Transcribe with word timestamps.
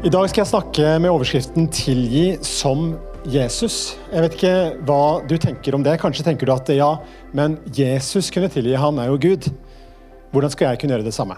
I 0.00 0.08
dag 0.08 0.30
skal 0.30 0.40
jeg 0.40 0.48
snakke 0.48 0.90
med 0.96 1.10
overskriften 1.12 1.66
'Tilgi 1.68 2.38
som 2.40 2.94
Jesus'. 3.28 3.98
Jeg 4.08 4.22
vet 4.24 4.36
ikke 4.38 4.52
hva 4.88 5.20
du 5.28 5.34
tenker 5.36 5.74
om 5.76 5.82
det. 5.84 5.98
Kanskje 6.00 6.24
tenker 6.24 6.48
du 6.48 6.54
at 6.54 6.70
ja, 6.72 6.94
men 7.36 7.58
Jesus 7.68 8.30
kunne 8.32 8.48
tilgi, 8.48 8.72
han 8.80 8.96
er 8.96 9.10
jo 9.10 9.18
Gud. 9.20 9.50
Hvordan 10.32 10.54
skal 10.54 10.70
jeg 10.70 10.80
kunne 10.80 10.96
gjøre 10.96 11.04
det 11.04 11.12
samme? 11.12 11.36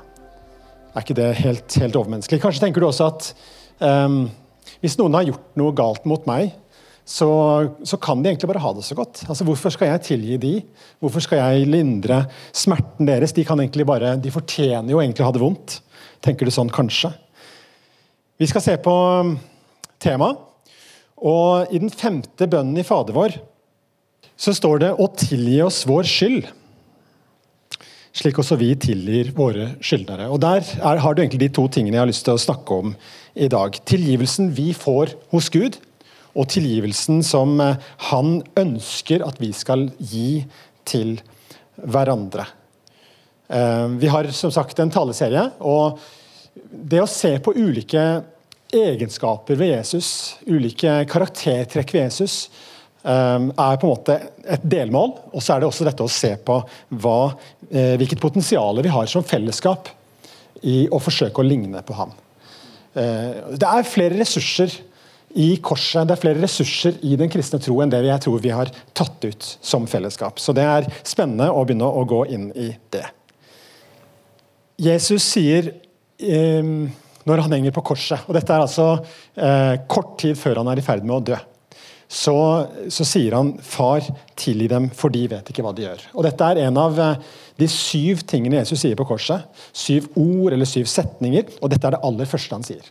Er 0.94 1.02
ikke 1.02 1.18
det 1.18 1.34
helt, 1.40 1.74
helt 1.74 1.98
overmenneskelig? 1.98 2.38
Kanskje 2.38 2.62
tenker 2.62 2.78
du 2.78 2.86
også 2.86 3.08
at 3.10 3.32
um, 3.82 4.30
hvis 4.78 4.94
noen 5.00 5.18
har 5.18 5.26
gjort 5.26 5.58
noe 5.58 5.74
galt 5.74 6.06
mot 6.06 6.22
meg, 6.30 6.54
så, 7.02 7.26
så, 7.82 7.98
kan 7.98 8.22
de 8.22 8.30
egentlig 8.30 8.46
bare 8.46 8.62
ha 8.62 8.72
det 8.78 8.86
så 8.86 8.94
godt. 8.94 9.24
Altså, 9.26 9.42
Hvorfor 9.42 9.74
skal 9.74 9.90
jeg 9.90 10.06
tilgi 10.06 10.38
de? 10.38 10.54
Hvorfor 11.02 11.26
skal 11.26 11.42
jeg 11.42 11.66
lindre 11.66 12.28
smerten 12.54 13.10
deres? 13.10 13.34
De, 13.34 13.42
kan 13.42 13.58
egentlig 13.58 13.90
bare, 13.90 14.14
de 14.22 14.30
fortjener 14.30 14.94
jo 14.94 15.02
egentlig 15.02 15.26
å 15.26 15.32
ha 15.32 15.34
det 15.34 15.42
vondt. 15.42 15.80
Tenker 16.22 16.46
du 16.46 16.54
sånn, 16.54 16.70
kanskje? 16.70 17.10
Vi 18.40 18.48
skal 18.48 18.64
se 18.64 18.76
på 18.80 18.92
um, 18.92 19.36
temaet. 20.02 20.40
Og 21.22 21.70
i 21.70 21.78
den 21.78 21.92
femte 21.92 22.48
bønnen 22.50 22.80
i 22.80 22.86
Fader 22.86 23.14
vår 23.14 23.36
så 24.42 24.54
står 24.56 24.80
det 24.82 24.90
'å 24.96 25.06
tilgi 25.14 25.60
oss 25.62 25.84
vår 25.86 26.08
skyld'. 26.08 26.48
Slik 28.12 28.40
også 28.42 28.58
vi 28.58 28.74
tilgir 28.76 29.30
våre 29.32 29.76
skyldnere. 29.80 30.28
Og 30.28 30.40
Der 30.40 30.60
er, 30.60 30.98
har 30.98 31.14
du 31.14 31.22
egentlig 31.22 31.46
de 31.46 31.48
to 31.48 31.68
tingene 31.68 31.96
jeg 31.96 32.02
har 32.02 32.10
lyst 32.10 32.24
til 32.24 32.34
å 32.34 32.42
snakke 32.42 32.74
om 32.74 32.96
i 33.36 33.48
dag. 33.48 33.78
Tilgivelsen 33.86 34.50
vi 34.52 34.72
får 34.74 35.14
hos 35.30 35.48
Gud, 35.48 35.78
og 36.34 36.48
tilgivelsen 36.48 37.22
som 37.22 37.60
eh, 37.60 37.76
han 38.10 38.42
ønsker 38.56 39.24
at 39.24 39.38
vi 39.40 39.52
skal 39.52 39.90
gi 39.98 40.44
til 40.84 41.20
hverandre. 41.76 42.46
Eh, 43.48 43.88
vi 43.96 44.08
har 44.08 44.28
som 44.32 44.50
sagt 44.50 44.78
en 44.80 44.90
taleserie. 44.90 45.52
og 45.60 45.98
det 46.54 47.00
å 47.02 47.08
se 47.08 47.32
på 47.42 47.54
ulike 47.56 48.02
egenskaper 48.72 49.58
ved 49.60 49.74
Jesus, 49.74 50.10
ulike 50.48 51.02
karaktertrekk 51.10 51.92
ved 51.94 52.06
Jesus, 52.06 52.36
um, 53.02 53.50
er 53.50 53.80
på 53.80 53.88
en 53.88 53.92
måte 53.92 54.18
et 54.44 54.64
delmål. 54.64 55.16
Og 55.32 55.44
så 55.44 55.54
er 55.54 55.62
det 55.62 55.68
også 55.68 55.88
dette 55.88 56.04
å 56.04 56.12
se 56.12 56.34
på 56.40 56.58
hva, 57.02 57.18
eh, 57.70 57.96
hvilket 58.00 58.22
potensial 58.22 58.80
vi 58.84 58.92
har 58.92 59.10
som 59.10 59.24
fellesskap 59.26 59.90
i 60.62 60.86
å 60.88 61.00
forsøke 61.02 61.42
å 61.42 61.46
ligne 61.46 61.82
på 61.84 61.96
ham. 61.98 62.14
Eh, 62.94 63.56
det 63.56 63.68
er 63.68 63.88
flere 63.88 64.18
ressurser 64.20 64.72
i 65.32 65.54
korset, 65.64 66.04
det 66.08 66.16
er 66.16 66.20
flere 66.20 66.42
ressurser 66.44 66.98
i 67.08 67.16
den 67.16 67.30
kristne 67.32 67.60
tro 67.60 67.78
enn 67.80 67.92
det 67.92 68.02
jeg 68.04 68.24
tror 68.24 68.42
vi 68.44 68.52
har 68.52 68.72
tatt 68.96 69.24
ut 69.24 69.46
som 69.64 69.88
fellesskap. 69.88 70.40
Så 70.40 70.52
det 70.56 70.64
er 70.68 70.88
spennende 71.00 71.48
å 71.48 71.64
begynne 71.64 71.88
å 71.88 72.04
gå 72.08 72.26
inn 72.32 72.50
i 72.52 72.68
det. 72.92 73.06
Jesus 74.82 75.24
sier 75.24 75.72
Ehm, 75.72 75.81
når 77.28 77.44
han 77.44 77.54
henger 77.56 77.74
på 77.74 77.84
korset. 77.92 78.26
og 78.26 78.36
Dette 78.36 78.54
er 78.54 78.64
altså 78.64 78.88
eh, 79.36 79.74
kort 79.90 80.16
tid 80.22 80.38
før 80.38 80.62
han 80.62 80.70
er 80.72 80.80
i 80.80 80.84
ferd 80.84 81.06
med 81.06 81.16
å 81.16 81.24
dø. 81.32 81.38
Så, 82.12 82.34
så, 82.92 83.06
sier 83.08 83.32
han 83.38 83.54
'Far, 83.64 84.04
tilgi 84.36 84.66
dem, 84.68 84.90
for 84.92 85.08
de 85.14 85.22
vet 85.30 85.46
ikke 85.48 85.62
hva 85.64 85.72
de 85.72 85.86
gjør'. 85.86 86.02
Og 86.12 86.26
Dette 86.26 86.48
er 86.50 86.66
en 86.66 86.80
av 86.80 86.98
eh, 87.00 87.30
de 87.60 87.68
syv 87.70 88.26
tingene 88.28 88.58
Jesus 88.60 88.82
sier 88.82 88.98
på 88.98 89.06
korset. 89.08 89.46
Syv 89.72 90.10
ord 90.20 90.52
eller 90.52 90.68
syv 90.68 90.90
setninger, 90.90 91.48
og 91.62 91.72
dette 91.72 91.88
er 91.88 91.96
det 91.96 92.02
aller 92.04 92.28
første 92.28 92.58
han 92.58 92.66
sier. 92.66 92.84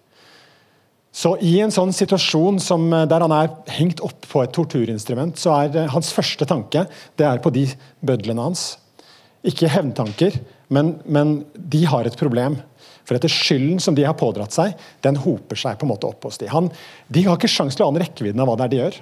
Så 1.11 1.35
I 1.43 1.57
en 1.59 1.73
sånn 1.75 1.91
situasjon 1.93 2.57
som, 2.63 2.87
eh, 2.93 3.05
der 3.05 3.21
han 3.21 3.35
er 3.35 3.51
hengt 3.77 4.01
opp 4.01 4.25
på 4.31 4.41
et 4.41 4.55
torturinstrument, 4.57 5.37
så 5.37 5.59
er 5.59 5.91
hans 5.93 6.11
første 6.15 6.47
tanke 6.47 6.87
det 7.19 7.27
er 7.27 7.43
på 7.43 7.53
de 7.53 7.67
bødlene 8.01 8.47
hans. 8.49 8.77
Ikke 9.45 9.69
hevntanker, 9.69 10.39
men, 10.69 10.95
men 11.05 11.43
de 11.53 11.85
har 11.85 12.07
et 12.07 12.17
problem. 12.17 12.57
For 13.07 13.17
etter 13.17 13.31
skylden 13.31 13.81
som 13.83 13.95
de 13.97 14.05
har 14.05 14.17
pådratt 14.17 14.55
seg, 14.55 14.75
den 15.05 15.19
hoper 15.23 15.59
seg 15.59 15.77
på 15.79 15.87
en 15.87 15.91
måte 15.93 16.09
opp 16.09 16.27
hos 16.27 16.39
de. 16.41 16.49
Han, 16.51 16.69
de 17.11 17.25
har 17.25 17.39
ikke 17.39 17.51
sjans 17.51 17.77
til 17.77 17.85
å 17.85 17.91
ane 17.91 18.03
rekkevidden 18.03 18.41
av 18.43 18.49
hva 18.49 18.57
det 18.59 18.67
er 18.67 18.73
de 18.73 18.81
gjør. 18.81 18.99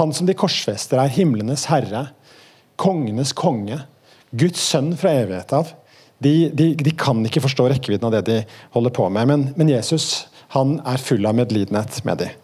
Han 0.00 0.14
som 0.16 0.28
de 0.28 0.36
korsfester, 0.38 1.00
er 1.00 1.12
himlenes 1.12 1.66
herre, 1.70 2.06
kongenes 2.80 3.34
konge, 3.36 3.82
Guds 4.32 4.62
sønn 4.64 4.94
fra 4.96 5.12
evighet 5.20 5.52
av. 5.52 5.74
De, 6.22 6.48
de, 6.56 6.70
de, 6.78 6.92
kan 6.96 7.18
ikke 7.26 7.42
forstå 7.44 7.66
rekkevidden 7.74 8.08
av 8.08 8.14
det 8.14 8.22
de 8.28 8.36
holder 8.72 8.94
på 8.96 9.08
med. 9.12 9.28
Men, 9.28 9.48
men 9.58 9.72
Jesus 9.74 10.28
han 10.54 10.78
er 10.88 11.00
full 11.00 11.26
av 11.28 11.36
medlidenhet 11.36 11.98
med 12.08 12.22
dem. 12.22 12.38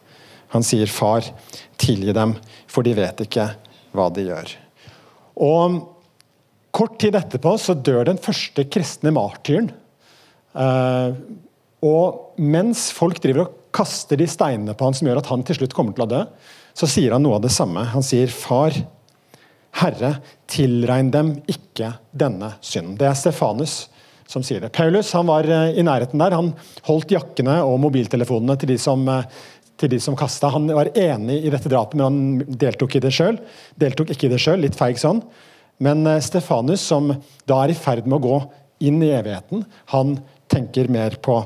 Han 0.52 0.64
sier, 0.64 0.88
'Far, 0.88 1.26
tilgi 1.76 2.12
dem, 2.16 2.32
for 2.66 2.84
de 2.84 2.94
vet 2.96 3.20
ikke 3.20 3.50
hva 3.92 4.08
de 4.12 4.24
gjør'. 4.30 4.54
Og 5.44 5.80
Kort 6.78 6.98
tid 7.00 7.16
etterpå 7.18 7.54
så 7.58 7.74
dør 7.74 8.04
den 8.06 8.20
første 8.22 8.62
kristne 8.70 9.10
martyren 9.14 9.70
og 10.56 12.38
mens 12.40 12.88
folk 12.94 13.20
driver 13.22 13.44
og 13.44 13.58
kaster 13.74 14.18
de 14.18 14.26
steinene 14.30 14.74
på 14.74 14.86
han 14.88 14.96
som 14.96 15.08
gjør 15.08 15.20
at 15.20 15.28
han 15.32 15.44
til 15.46 15.60
slutt 15.60 15.76
kommer 15.76 15.96
til 15.96 16.06
å 16.06 16.10
dø, 16.10 16.22
så 16.78 16.88
sier 16.90 17.14
han 17.14 17.24
noe 17.24 17.38
av 17.38 17.44
det 17.44 17.52
samme. 17.54 17.84
Han 17.92 18.04
sier, 18.06 18.30
'Far, 18.30 18.74
Herre, 19.78 20.18
tilregn 20.50 21.10
dem 21.14 21.36
ikke 21.50 21.92
denne 22.10 22.54
synden'. 22.62 22.96
Det 22.98 23.06
er 23.08 23.18
Stefanus 23.18 23.88
som 24.28 24.42
sier 24.44 24.60
det. 24.60 24.72
Paulus 24.76 25.12
han 25.16 25.28
var 25.28 25.46
uh, 25.48 25.70
i 25.72 25.84
nærheten 25.84 26.20
der. 26.20 26.36
Han 26.36 26.52
holdt 26.86 27.14
jakkene 27.14 27.62
og 27.64 27.78
mobiltelefonene 27.80 28.58
til 28.60 28.74
de 28.74 28.78
som 28.78 29.06
uh, 29.08 29.24
til 29.78 29.92
de 29.92 30.00
som 30.02 30.16
kasta. 30.18 30.50
Han 30.50 30.66
var 30.74 30.90
enig 30.98 31.44
i 31.46 31.50
dette 31.54 31.70
drapet, 31.70 31.94
men 31.94 32.04
han 32.04 32.56
deltok, 32.58 32.96
i 32.96 33.00
det 33.00 33.12
selv. 33.14 33.38
deltok 33.78 34.10
ikke 34.10 34.26
i 34.26 34.32
det 34.32 34.40
sjøl. 34.42 34.58
Litt 34.64 34.74
feig 34.74 34.98
sånn. 34.98 35.22
Men 35.78 36.02
Stefanus, 36.18 36.82
som 36.82 37.12
da 37.46 37.60
er 37.62 37.70
i 37.70 37.76
ferd 37.78 38.08
med 38.08 38.18
å 38.18 38.24
gå 38.24 38.38
inn 38.82 38.98
i 39.06 39.12
evigheten, 39.14 39.62
han 39.94 40.16
tenker 40.58 40.90
mer 40.92 41.16
på 41.22 41.40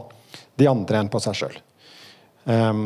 de 0.59 0.69
andre 0.71 1.03
enn 1.03 1.13
på 1.13 1.21
seg 1.23 1.39
sjøl. 1.39 1.57
Um, 2.45 2.53
ehm, 2.53 2.85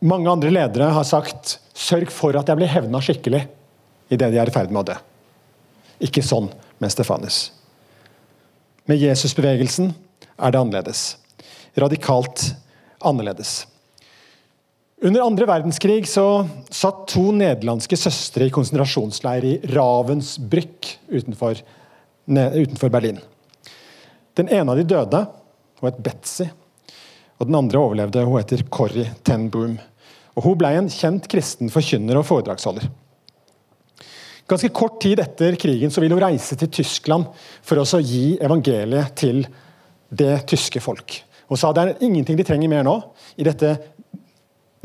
mange 0.00 0.30
andre 0.30 0.50
ledere 0.54 0.90
har 0.94 1.06
sagt 1.06 1.58
'sørg 1.74 2.10
for 2.14 2.36
at 2.38 2.48
jeg 2.48 2.58
blir 2.58 2.70
hevna 2.70 3.00
skikkelig' 3.02 3.46
idet 4.10 4.32
de 4.32 4.38
er 4.38 4.48
i 4.48 4.54
ferd 4.54 4.70
med 4.70 4.82
å 4.82 4.88
dø. 4.92 4.98
Ikke 6.00 6.22
sånn 6.22 6.48
med 6.78 6.92
Stefanus. 6.94 7.50
Med 8.88 9.02
Jesusbevegelsen 9.02 9.90
er 10.38 10.54
det 10.54 10.60
annerledes. 10.60 11.16
Radikalt 11.76 12.54
annerledes. 13.04 13.66
Under 15.02 15.22
andre 15.22 15.46
verdenskrig 15.46 16.08
så 16.10 16.48
satt 16.74 17.04
to 17.12 17.28
nederlandske 17.30 17.98
søstre 17.98 18.48
i 18.48 18.54
konsentrasjonsleir 18.54 19.44
i 19.46 19.58
Ravensbrück 19.70 20.88
utenfor, 21.12 21.60
utenfor 22.26 22.90
Berlin. 22.90 23.20
Den 24.38 24.48
ene 24.54 24.72
av 24.72 24.78
de 24.78 24.86
døde. 24.86 25.24
Hun 25.80 25.90
het 25.90 26.00
Betzy. 26.02 26.46
Og 27.38 27.48
den 27.48 27.58
andre 27.58 27.82
overlevde. 27.82 28.24
Hun 28.26 28.38
heter 28.38 28.64
Corrie 28.70 29.10
ten 29.26 29.48
Boom. 29.50 29.76
Og 30.38 30.46
Hun 30.46 30.58
ble 30.58 30.72
en 30.78 30.90
kjent 30.92 31.26
kristen 31.30 31.70
forkynner 31.74 32.20
og 32.20 32.26
foredragsholder. 32.28 32.86
Ganske 34.48 34.70
kort 34.72 35.00
tid 35.02 35.20
etter 35.20 35.58
krigen 35.60 35.90
så 35.92 36.00
ville 36.00 36.16
hun 36.16 36.24
reise 36.24 36.56
til 36.56 36.70
Tyskland 36.72 37.26
for 37.60 37.82
å 37.82 38.00
gi 38.00 38.38
evangeliet 38.40 39.12
til 39.18 39.42
det 40.08 40.46
tyske 40.48 40.80
folk. 40.80 41.18
Hun 41.50 41.60
sa 41.60 41.72
det 41.76 41.82
er 41.84 42.06
ingenting 42.06 42.38
de 42.38 42.46
trenger 42.48 42.70
mer 42.72 42.86
nå 42.86 42.94
i 43.36 43.44
dette 43.44 43.74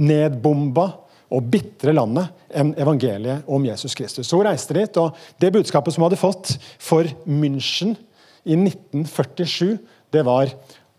nedbomba 0.04 0.88
og 1.34 1.48
bitre 1.54 1.94
landet 1.96 2.34
enn 2.54 2.74
evangeliet 2.76 3.48
om 3.48 3.64
Jesus 3.66 3.96
Kristus. 3.96 4.28
Så 4.28 4.36
hun 4.36 4.48
reiste 4.50 4.76
dit, 4.76 5.00
og 5.00 5.16
Det 5.40 5.54
budskapet 5.54 5.94
som 5.94 6.04
hun 6.04 6.10
hadde 6.10 6.20
fått 6.20 6.58
for 6.78 7.08
München 7.26 7.96
i 8.44 8.58
1947, 8.58 9.78
det 10.14 10.24
var 10.28 10.52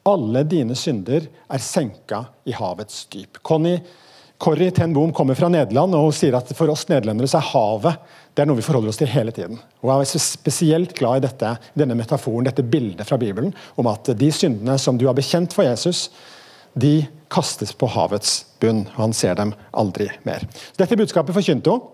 alle 0.05 0.43
dine 0.49 0.77
synder 0.77 1.27
er 1.29 1.63
senka 1.63 2.25
i 2.45 2.55
havets 2.57 3.05
dyp. 3.13 3.41
Connie 3.43 3.81
Corrie 4.45 4.73
ten 4.75 4.93
Boom 4.93 5.13
kommer 5.15 5.39
fra 5.39 5.49
Nederland 5.49 5.95
og 5.97 6.09
hun 6.09 6.15
sier 6.17 6.35
at 6.37 6.51
for 6.59 6.69
oss 6.73 6.89
nederlendere 6.91 7.31
så 7.31 7.39
er 7.39 7.51
havet 7.53 8.11
det 8.35 8.43
er 8.43 8.49
noe 8.51 8.59
vi 8.59 8.65
forholder 8.67 8.91
oss 8.91 8.99
til 8.99 9.09
hele 9.09 9.33
tiden. 9.33 9.61
Hun 9.81 9.93
er 9.95 10.21
spesielt 10.21 10.97
glad 10.99 11.21
i 11.21 11.27
dette, 11.29 11.53
denne 11.79 11.95
metaforen, 11.95 12.45
dette 12.49 12.67
bildet 12.67 13.07
fra 13.07 13.19
Bibelen 13.21 13.55
om 13.79 13.89
at 13.89 14.11
de 14.19 14.31
syndene 14.35 14.75
som 14.83 14.99
du 14.99 15.07
har 15.07 15.15
bekjent 15.15 15.55
for 15.55 15.65
Jesus, 15.65 16.09
de 16.75 17.07
kastes 17.31 17.71
på 17.79 17.87
havets 17.95 18.41
bunn. 18.61 18.89
og 18.97 19.01
Han 19.05 19.15
ser 19.15 19.39
dem 19.39 19.55
aldri 19.71 20.09
mer. 20.27 20.43
Dette 20.77 20.99
budskapet 20.99 21.37
forkynte 21.37 21.71
hun. 21.71 21.94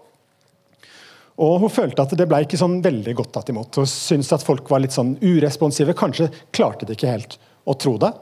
Og 1.40 1.60
Hun 1.62 1.72
følte 1.72 2.04
at 2.04 2.12
det 2.18 2.26
ble 2.28 2.42
ikke 2.44 2.58
sånn 2.60 2.80
veldig 2.84 3.14
godt 3.16 3.32
tatt 3.36 3.52
imot. 3.52 3.78
Hun 3.80 3.88
syntes 3.88 4.32
at 4.36 4.44
folk 4.44 4.68
var 4.70 4.82
litt 4.84 4.96
sånn 4.96 5.14
uresponsive. 5.22 5.96
Kanskje 5.96 6.28
klarte 6.52 6.88
de 6.88 6.96
ikke 6.96 7.14
helt 7.14 7.38
å 7.64 7.76
tro 7.80 7.94
det. 8.00 8.12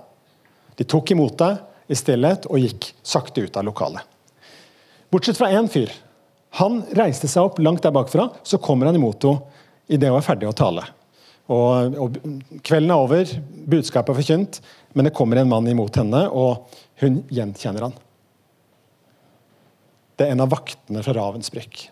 De 0.78 0.86
tok 0.86 1.10
imot 1.14 1.34
det 1.40 1.50
i 1.90 1.96
stillhet 1.98 2.46
og 2.46 2.62
gikk 2.62 2.92
sakte 3.02 3.42
ut 3.42 3.58
av 3.58 3.66
lokalet. 3.66 4.04
Bortsett 5.10 5.40
fra 5.40 5.50
én 5.50 5.66
fyr. 5.72 5.90
Han 6.60 6.82
reiste 6.96 7.28
seg 7.28 7.48
opp 7.48 7.58
langt 7.60 7.82
der 7.84 7.94
bakfra, 7.94 8.28
så 8.46 8.60
kommer 8.62 8.88
han 8.88 8.96
imot 8.96 9.24
henne 9.26 9.64
idet 9.88 10.10
hun 10.12 10.18
er 10.20 10.24
ferdig 10.24 10.48
å 10.48 10.56
tale. 10.56 10.84
Og, 11.48 11.94
og, 11.96 12.16
Kvelden 12.60 12.92
er 12.92 13.00
over, 13.00 13.30
budskapet 13.72 14.12
er 14.12 14.18
forkynt, 14.18 14.58
men 14.92 15.08
det 15.08 15.14
kommer 15.16 15.40
en 15.40 15.48
mann 15.48 15.68
imot 15.70 15.96
henne, 15.96 16.26
og 16.28 16.68
hun 17.00 17.22
gjenkjenner 17.32 17.88
han. 17.88 17.94
Det 20.18 20.26
er 20.26 20.34
en 20.34 20.44
av 20.44 20.52
vaktene 20.52 21.04
fra 21.04 21.14
Ravensbrück. 21.16 21.86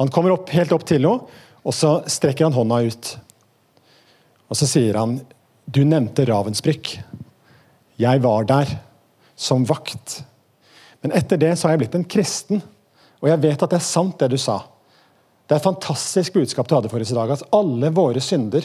Han 0.00 0.08
kommer 0.08 0.32
opp, 0.32 0.48
helt 0.56 0.72
opp 0.72 0.86
til 0.88 1.04
henne, 1.04 1.28
og 1.60 1.76
så 1.76 1.98
strekker 2.08 2.48
han 2.48 2.56
hånda 2.56 2.78
ut. 2.88 3.08
Og 4.48 4.56
så 4.56 4.66
sier 4.66 4.96
han, 4.96 5.20
'Du 5.68 5.84
nevnte 5.84 6.24
Ravensbrück. 6.24 6.96
Jeg 8.00 8.22
var 8.22 8.44
der, 8.44 8.78
som 9.36 9.66
vakt. 9.68 10.22
Men 11.02 11.12
etter 11.12 11.36
det 11.36 11.52
så 11.58 11.68
har 11.68 11.76
jeg 11.76 11.84
blitt 11.84 11.94
en 11.94 12.08
kristen, 12.08 12.62
og 13.20 13.28
jeg 13.28 13.42
vet 13.42 13.62
at 13.62 13.70
det 13.70 13.76
er 13.76 13.84
sant, 13.84 14.18
det 14.18 14.30
du 14.30 14.38
sa. 14.40 14.62
Det 15.46 15.54
er 15.54 15.60
et 15.60 15.68
fantastisk 15.68 16.32
budskap 16.32 16.68
du 16.68 16.74
hadde 16.74 16.88
for 16.88 17.00
oss 17.00 17.12
i 17.12 17.14
dag. 17.14 17.30
At 17.30 17.48
alle 17.52 17.90
våre 17.90 18.20
synder, 18.20 18.64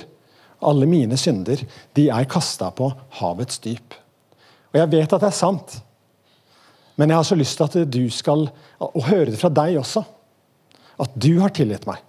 alle 0.61 0.85
mine 0.85 1.17
synder, 1.17 1.59
de 1.93 2.09
er 2.09 2.31
kasta 2.31 2.71
på 2.71 2.93
havets 3.19 3.59
dyp. 3.59 3.93
Og 4.71 4.79
jeg 4.79 4.91
vet 4.91 5.13
at 5.13 5.21
det 5.21 5.27
er 5.27 5.35
sant. 5.35 5.81
Men 6.95 7.09
jeg 7.09 7.17
har 7.17 7.27
så 7.27 7.35
lyst 7.35 7.57
til 7.57 7.65
at 7.65 7.91
du 7.91 8.09
skal, 8.09 8.47
å 8.79 9.01
høre 9.03 9.33
det 9.33 9.39
fra 9.39 9.49
deg 9.51 9.75
også, 9.81 10.05
at 11.01 11.15
du 11.19 11.37
har 11.41 11.53
tilgitt 11.55 11.87
meg. 11.89 12.01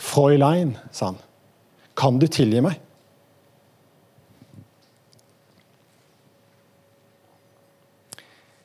Freulein, 0.00 0.74
sa 0.92 1.12
han, 1.12 1.20
kan 1.98 2.18
du 2.18 2.26
tilgi 2.26 2.62
meg? 2.64 2.80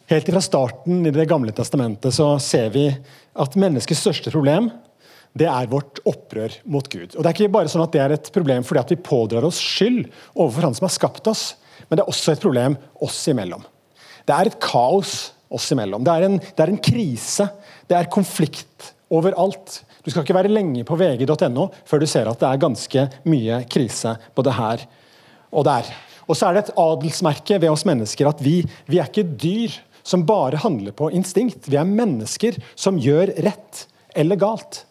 Helt 0.09 0.25
fra 0.25 0.41
starten 0.41 1.03
i 1.05 1.11
Det 1.13 1.27
gamle 1.29 1.53
testamentet 1.53 2.15
så 2.15 2.31
ser 2.41 2.71
vi 2.73 2.87
at 2.89 3.57
menneskets 3.61 4.01
største 4.01 4.33
problem 4.33 4.71
det 5.37 5.45
er 5.45 5.69
vårt 5.69 5.99
opprør 6.09 6.55
mot 6.65 6.87
Gud. 6.89 7.13
Og 7.13 7.21
Det 7.21 7.29
er 7.29 7.35
ikke 7.35 7.53
bare 7.53 7.69
sånn 7.69 7.83
at 7.85 7.93
det 7.93 8.01
er 8.01 8.15
et 8.15 8.31
problem 8.33 8.65
fordi 8.65 8.81
at 8.81 8.93
vi 8.95 9.03
pådrar 9.05 9.45
oss 9.45 9.59
skyld 9.61 10.07
overfor 10.33 10.65
Han 10.65 10.77
som 10.79 10.87
har 10.87 10.95
skapt 10.95 11.29
oss, 11.29 11.43
men 11.87 11.99
det 11.99 12.03
er 12.03 12.09
også 12.09 12.33
et 12.33 12.41
problem 12.41 12.77
oss 13.05 13.19
imellom. 13.29 13.61
Det 14.25 14.33
er 14.33 14.49
et 14.49 14.57
kaos 14.61 15.31
oss 15.49 15.69
imellom. 15.73 16.03
Det 16.05 16.13
er 16.13 16.25
en, 16.27 16.39
det 16.39 16.65
er 16.65 16.73
en 16.73 16.81
krise. 16.81 17.45
Det 17.89 17.97
er 17.97 18.11
konflikt 18.13 18.91
overalt. 19.09 19.81
Du 20.05 20.11
skal 20.11 20.23
ikke 20.23 20.37
være 20.37 20.51
lenge 20.51 20.85
på 20.85 20.97
vg.no 20.99 21.69
før 21.89 22.01
du 22.01 22.07
ser 22.09 22.29
at 22.29 22.39
det 22.41 22.49
er 22.49 22.61
ganske 22.61 23.05
mye 23.29 23.63
krise 23.71 24.13
både 24.37 24.53
her 24.55 24.85
og 25.49 25.65
der. 25.65 25.89
Og 26.29 26.37
så 26.37 26.47
er 26.47 26.55
det 26.55 26.67
et 26.67 26.75
adelsmerke 26.77 27.57
ved 27.57 27.73
oss 27.73 27.87
mennesker 27.89 28.29
at 28.29 28.43
vi, 28.45 28.61
vi 28.85 29.01
er 29.01 29.09
ikke 29.09 29.25
dyr 29.25 29.79
som 30.05 30.27
bare 30.29 30.61
handler 30.61 30.93
på 30.95 31.09
instinkt. 31.13 31.65
Vi 31.69 31.77
er 31.79 31.89
mennesker 31.89 32.57
som 32.77 33.01
gjør 33.01 33.33
rett 33.45 33.85
eller 34.17 34.39
galt. 34.39 34.83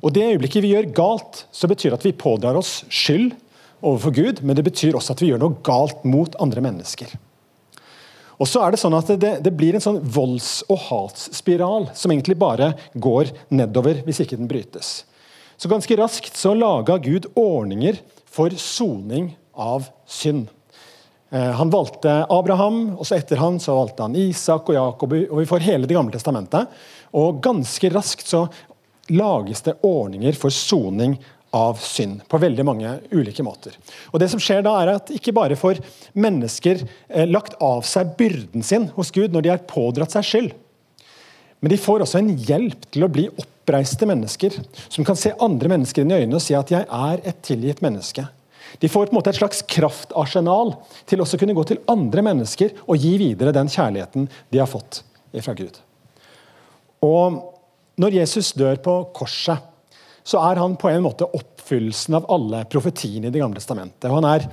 Og 0.00 0.14
Det 0.16 0.24
øyeblikket 0.32 0.64
vi 0.64 0.72
gjør 0.72 0.92
galt, 0.96 1.44
så 1.52 1.68
betyr 1.68 1.94
at 1.94 2.04
vi 2.04 2.16
pådrar 2.16 2.56
oss 2.56 2.86
skyld 2.88 3.34
overfor 3.84 4.16
Gud, 4.16 4.40
men 4.40 4.56
det 4.56 4.64
betyr 4.64 4.96
også 4.96 5.12
at 5.12 5.20
vi 5.20 5.28
gjør 5.32 5.42
noe 5.44 5.60
galt 5.64 6.04
mot 6.08 6.36
andre 6.40 6.64
mennesker. 6.64 7.12
Og 8.40 8.48
så 8.48 8.62
er 8.64 8.72
Det 8.72 8.80
sånn 8.80 8.96
at 8.96 9.10
det, 9.20 9.32
det 9.44 9.52
blir 9.52 9.76
en 9.76 9.84
sånn 9.84 10.00
volds- 10.00 10.62
og 10.72 10.80
hatsspiral 10.88 11.90
som 11.94 12.12
egentlig 12.12 12.38
bare 12.40 12.72
går 12.94 13.34
nedover 13.52 14.00
hvis 14.06 14.22
ikke 14.24 14.38
den 14.40 14.48
brytes. 14.48 15.04
Så 15.60 15.68
Ganske 15.68 15.96
raskt 16.00 16.38
så 16.40 16.54
laga 16.56 16.96
Gud 16.96 17.28
ordninger 17.36 18.00
for 18.24 18.54
soning 18.56 19.34
av 19.52 19.90
synd. 20.08 20.48
Eh, 21.30 21.50
han 21.52 21.70
valgte 21.70 22.22
Abraham, 22.32 22.96
og 22.96 23.04
så 23.06 23.18
etter 23.18 23.36
han 23.42 23.60
så 23.60 23.76
valgte 23.76 24.06
han 24.06 24.16
Isak 24.16 24.70
og 24.72 24.78
Jakob. 24.78 25.12
og 25.12 25.36
Vi 25.42 25.50
får 25.50 25.66
hele 25.66 25.86
Det 25.86 25.94
gamle 25.94 26.16
testamentet. 26.16 26.66
Og 27.12 27.42
Ganske 27.42 27.90
raskt 27.92 28.26
så 28.26 28.48
lages 29.10 29.60
det 29.66 29.76
ordninger 29.82 30.32
for 30.32 30.50
soning 30.50 31.18
av 31.56 31.80
synd 31.82 32.22
på 32.30 32.38
veldig 32.38 32.64
mange 32.66 32.92
ulike 33.10 33.42
måter. 33.42 33.74
Og 34.12 34.20
det 34.22 34.30
som 34.30 34.40
skjer 34.42 34.62
da 34.62 34.76
er 34.80 34.92
at 34.94 35.10
Ikke 35.14 35.34
bare 35.34 35.58
får 35.58 35.80
mennesker 36.14 36.84
eh, 36.84 37.26
lagt 37.26 37.56
av 37.60 37.82
seg 37.88 38.14
byrden 38.18 38.62
sin 38.66 38.88
hos 38.94 39.10
Gud 39.14 39.34
når 39.34 39.46
de 39.46 39.52
har 39.54 39.64
pådratt 39.70 40.14
seg 40.14 40.26
skyld, 40.26 40.52
men 41.60 41.72
de 41.72 41.76
får 41.80 42.04
også 42.04 42.20
en 42.22 42.32
hjelp 42.40 42.86
til 42.88 43.04
å 43.04 43.10
bli 43.12 43.26
oppreiste 43.28 44.06
mennesker 44.08 44.54
som 44.86 45.04
kan 45.04 45.18
se 45.18 45.34
andre 45.44 45.68
mennesker 45.74 46.04
inn 46.04 46.12
i 46.14 46.20
øynene 46.22 46.38
og 46.38 46.44
si 46.44 46.54
at 46.56 46.70
'jeg 46.70 46.86
er 46.88 47.20
et 47.24 47.42
tilgitt 47.42 47.82
menneske'. 47.84 48.28
De 48.80 48.88
får 48.88 49.06
på 49.06 49.12
en 49.12 49.18
måte 49.18 49.30
et 49.30 49.40
slags 49.40 49.62
kraftarsenal 49.62 50.76
til 51.06 51.20
også 51.20 51.36
å 51.36 51.40
kunne 51.40 51.54
gå 51.54 51.66
til 51.66 51.82
andre 51.88 52.22
mennesker 52.22 52.70
og 52.86 52.96
gi 52.96 53.18
videre 53.18 53.52
den 53.52 53.68
kjærligheten 53.68 54.28
de 54.50 54.58
har 54.58 54.66
fått 54.66 55.02
fra 55.42 55.54
Gud. 55.54 55.78
Og 57.02 57.56
Når 58.00 58.14
Jesus 58.14 58.52
dør 58.52 58.76
på 58.80 59.12
korset, 59.12 59.58
så 60.30 60.38
er 60.46 60.60
han 60.60 60.76
på 60.78 60.90
en 60.90 61.02
måte 61.02 61.26
oppfyllelsen 61.26 62.20
av 62.20 62.28
alle 62.30 62.62
profetiene 62.70 63.28
i 63.28 63.34
Det 63.34 63.42
gamle 63.42 63.58
testamentet. 63.58 64.10
Han 64.12 64.26
er, 64.28 64.46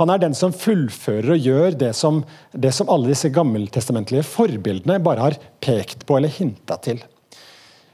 han 0.00 0.10
er 0.10 0.22
den 0.24 0.34
som 0.34 0.54
fullfører 0.54 1.36
og 1.36 1.46
gjør 1.46 1.78
det 1.84 1.92
som, 1.94 2.22
det 2.50 2.72
som 2.74 2.90
alle 2.90 3.12
disse 3.12 3.30
gammeltestamentlige 3.34 4.26
forbildene 4.26 4.98
bare 5.04 5.28
har 5.28 5.40
pekt 5.62 6.06
på 6.08 6.18
eller 6.18 6.32
hinta 6.32 6.78
til. 6.82 7.02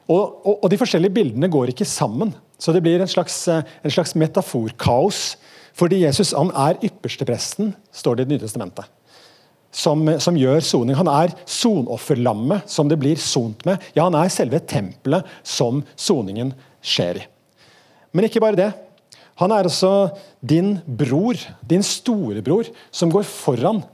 Og, 0.09 0.23
og, 0.41 0.55
og, 0.63 0.69
De 0.73 0.81
forskjellige 0.81 1.17
bildene 1.19 1.51
går 1.53 1.75
ikke 1.75 1.89
sammen, 1.89 2.33
så 2.59 2.73
det 2.73 2.81
blir 2.87 3.03
en 3.05 3.11
slags, 3.11 3.43
en 3.53 3.93
slags 3.93 4.17
metaforkaos. 4.17 5.37
Fordi 5.79 6.01
Jesus 6.03 6.33
han 6.35 6.49
er 6.57 6.81
ypperstepresten, 6.83 7.75
står 7.93 8.17
det 8.17 8.25
i 8.25 8.29
Det 8.31 8.35
nye 8.35 8.47
testamentet. 8.47 8.95
Som, 9.69 10.01
som, 10.17 10.37
gjør 10.41 10.65
soning. 10.65 10.97
Han 10.97 11.11
er 11.13 11.35
sonofferlammet 11.45 12.71
som 12.73 12.89
det 12.89 12.97
blir 12.99 13.21
sont 13.21 13.61
med. 13.69 13.85
Ja, 13.93 14.07
han 14.07 14.17
er 14.17 14.33
selve 14.33 14.63
tempelet 14.65 15.29
som 15.45 15.83
soningen 15.93 16.55
skjer 16.89 17.21
i. 17.21 17.27
Men 18.17 18.29
ikke 18.29 18.43
bare 18.43 18.59
det. 18.59 18.71
Han 19.39 19.53
er 19.55 19.69
også 19.69 20.11
din 20.41 20.79
bror, 20.87 21.39
din 21.63 21.85
storebror, 21.87 22.71
som 22.91 23.13
går 23.13 23.27
foran, 23.29 23.85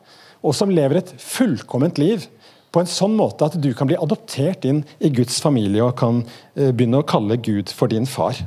og 0.45 0.57
som 0.57 0.73
lever 0.73 1.01
et 1.01 1.13
fullkomment 1.21 1.99
liv 2.01 2.25
på 2.75 2.83
en 2.83 2.91
sånn 2.91 3.15
måte 3.17 3.47
at 3.47 3.57
du 3.61 3.71
kan 3.77 3.89
bli 3.89 3.99
adoptert 4.01 4.65
inn 4.67 4.83
i 4.99 5.11
Guds 5.15 5.39
familie 5.45 5.85
og 5.85 5.97
kan 6.01 6.23
eh, 6.57 6.73
begynne 6.73 7.01
å 7.01 7.07
kalle 7.07 7.39
Gud 7.39 7.71
for 7.73 7.93
din 7.93 8.09
far. 8.09 8.41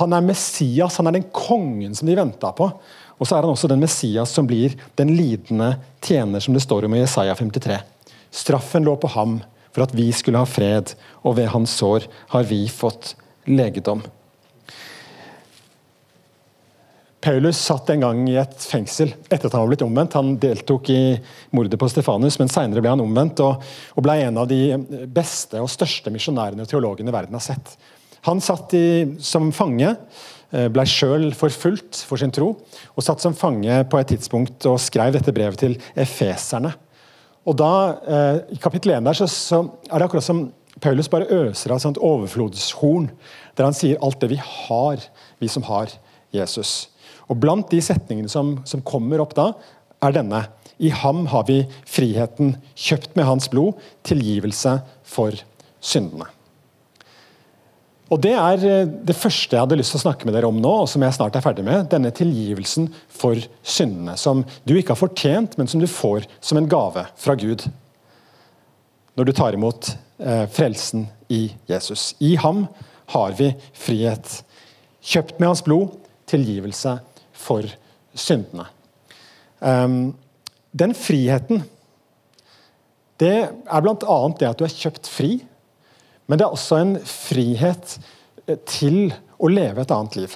Han 0.00 0.12
er 0.12 0.24
Messias, 0.24 0.98
han 0.98 1.08
er 1.08 1.16
den 1.16 1.28
kongen 1.32 1.94
som 1.96 2.08
de 2.08 2.16
venta 2.18 2.50
på. 2.52 2.68
Og 3.16 3.28
så 3.28 3.36
er 3.36 3.46
han 3.46 3.54
også 3.54 3.70
den 3.70 3.80
Messias 3.80 4.34
som 4.36 4.48
blir 4.48 4.74
den 4.98 5.14
lidende 5.16 5.76
tjener, 6.04 6.42
som 6.42 6.56
det 6.56 6.64
står 6.64 6.84
om 6.84 6.96
i 6.96 7.00
Jesaja 7.00 7.36
53. 7.38 7.78
Straffen 8.34 8.84
lå 8.84 8.96
på 9.00 9.08
ham 9.14 9.38
for 9.70 9.86
at 9.86 9.94
vi 9.96 10.10
skulle 10.12 10.40
ha 10.40 10.48
fred, 10.48 10.92
og 11.24 11.38
ved 11.38 11.48
hans 11.52 11.78
sår 11.78 12.08
har 12.34 12.44
vi 12.48 12.66
fått 12.72 13.14
legedom. 13.46 14.02
Paulus 17.26 17.58
satt 17.58 17.90
en 17.90 18.04
gang 18.04 18.20
i 18.30 18.36
et 18.38 18.54
fengsel 18.62 19.10
etter 19.26 19.48
at 19.48 19.54
han 19.56 19.64
var 19.64 19.70
blitt 19.72 19.82
omvendt. 19.82 20.14
Han 20.14 20.36
deltok 20.38 20.90
i 20.94 21.16
mordet 21.56 21.78
på 21.80 21.88
Stefanus, 21.90 22.36
men 22.38 22.50
senere 22.52 22.84
ble 22.84 22.92
han 22.92 23.02
omvendt 23.02 23.42
og, 23.42 23.64
og 23.96 24.06
ble 24.06 24.20
en 24.22 24.38
av 24.38 24.46
de 24.50 24.76
beste 25.10 25.58
og 25.58 25.70
største 25.72 26.12
misjonærene 26.14 26.62
og 26.62 26.70
teologene 26.70 27.14
verden 27.14 27.34
har 27.34 27.42
sett. 27.42 27.74
Han 28.28 28.42
satt 28.42 28.74
i, 28.78 28.86
som 29.22 29.50
fange, 29.54 29.90
eh, 30.52 30.68
ble 30.70 30.84
sjøl 30.86 31.32
forfulgt 31.34 32.04
for 32.06 32.22
sin 32.22 32.34
tro, 32.34 32.52
og 32.94 33.06
satt 33.06 33.24
som 33.24 33.34
fange 33.34 33.80
på 33.90 33.98
et 33.98 34.12
tidspunkt 34.14 34.66
og 34.70 34.78
skrev 34.82 35.16
dette 35.16 35.34
brevet 35.34 35.58
til 35.64 35.74
efeserne. 35.98 36.76
Og 37.46 37.58
da, 37.58 37.72
eh, 38.06 38.38
I 38.54 38.60
kapittel 38.62 38.94
1 39.00 39.06
der 39.06 39.18
så, 39.18 39.26
så 39.30 39.64
er 39.90 39.98
det 39.98 40.08
akkurat 40.08 40.26
som 40.26 40.46
Paulus 40.80 41.08
bare 41.08 41.28
øser 41.32 41.72
av 41.72 41.80
et 41.88 42.02
overflodshorn, 42.04 43.08
der 43.56 43.68
han 43.68 43.76
sier 43.76 44.00
alt 44.04 44.20
det 44.20 44.34
vi 44.34 44.40
har, 44.42 45.00
vi 45.40 45.48
som 45.48 45.64
har 45.70 45.94
Jesus. 46.34 46.90
Og 47.30 47.40
Blant 47.40 47.70
de 47.72 47.80
setningene 47.82 48.30
som, 48.30 48.58
som 48.68 48.84
kommer 48.84 49.22
opp 49.24 49.34
da, 49.38 49.50
er 50.04 50.14
denne. 50.14 50.44
I 50.76 50.92
ham 50.92 51.24
har 51.32 51.46
vi 51.48 51.62
friheten, 51.88 52.58
kjøpt 52.76 53.16
med 53.16 53.28
hans 53.28 53.48
blod, 53.52 53.80
tilgivelse 54.04 54.78
for 55.08 55.38
syndene. 55.80 56.28
Og 58.06 58.20
Det 58.22 58.36
er 58.38 58.62
eh, 58.62 58.86
det 58.86 59.16
første 59.18 59.56
jeg 59.56 59.64
hadde 59.64 59.78
lyst 59.80 59.96
til 59.96 59.98
å 59.98 60.04
snakke 60.04 60.28
med 60.28 60.36
dere 60.36 60.46
om 60.46 60.60
nå, 60.62 60.74
og 60.84 60.90
som 60.90 61.02
jeg 61.02 61.16
snart 61.16 61.34
er 61.34 61.42
ferdig 61.42 61.64
med. 61.66 61.88
Denne 61.90 62.12
tilgivelsen 62.14 62.86
for 63.10 63.40
syndene, 63.66 64.14
som 64.20 64.44
du 64.68 64.76
ikke 64.76 64.94
har 64.94 65.00
fortjent, 65.00 65.56
men 65.58 65.66
som 65.66 65.82
du 65.82 65.88
får 65.90 66.28
som 66.38 66.60
en 66.60 66.68
gave 66.70 67.02
fra 67.18 67.34
Gud. 67.40 67.64
Når 69.18 69.26
du 69.26 69.32
tar 69.34 69.56
imot 69.56 69.96
frelsen 70.18 71.06
i 71.28 71.50
Jesus. 71.68 72.14
I 72.18 72.36
ham 72.40 72.64
har 73.12 73.34
vi 73.38 73.50
frihet. 73.76 74.30
Kjøpt 75.04 75.40
med 75.40 75.50
hans 75.50 75.62
blod, 75.66 75.92
tilgivelse 76.26 76.96
for 77.36 77.68
syndene. 78.16 78.64
Den 80.76 80.96
friheten 80.96 81.62
det 83.20 83.36
er 83.48 83.84
bl.a. 83.84 84.16
det 84.38 84.48
at 84.48 84.58
du 84.60 84.66
er 84.66 84.72
kjøpt 84.72 85.08
fri, 85.08 85.38
men 86.26 86.38
det 86.38 86.44
er 86.44 86.56
også 86.56 86.80
en 86.82 86.96
frihet 87.08 87.96
eh, 88.46 88.58
til 88.68 89.14
å 89.40 89.48
leve 89.48 89.82
et 89.82 89.94
annet 89.94 90.18
liv. 90.18 90.34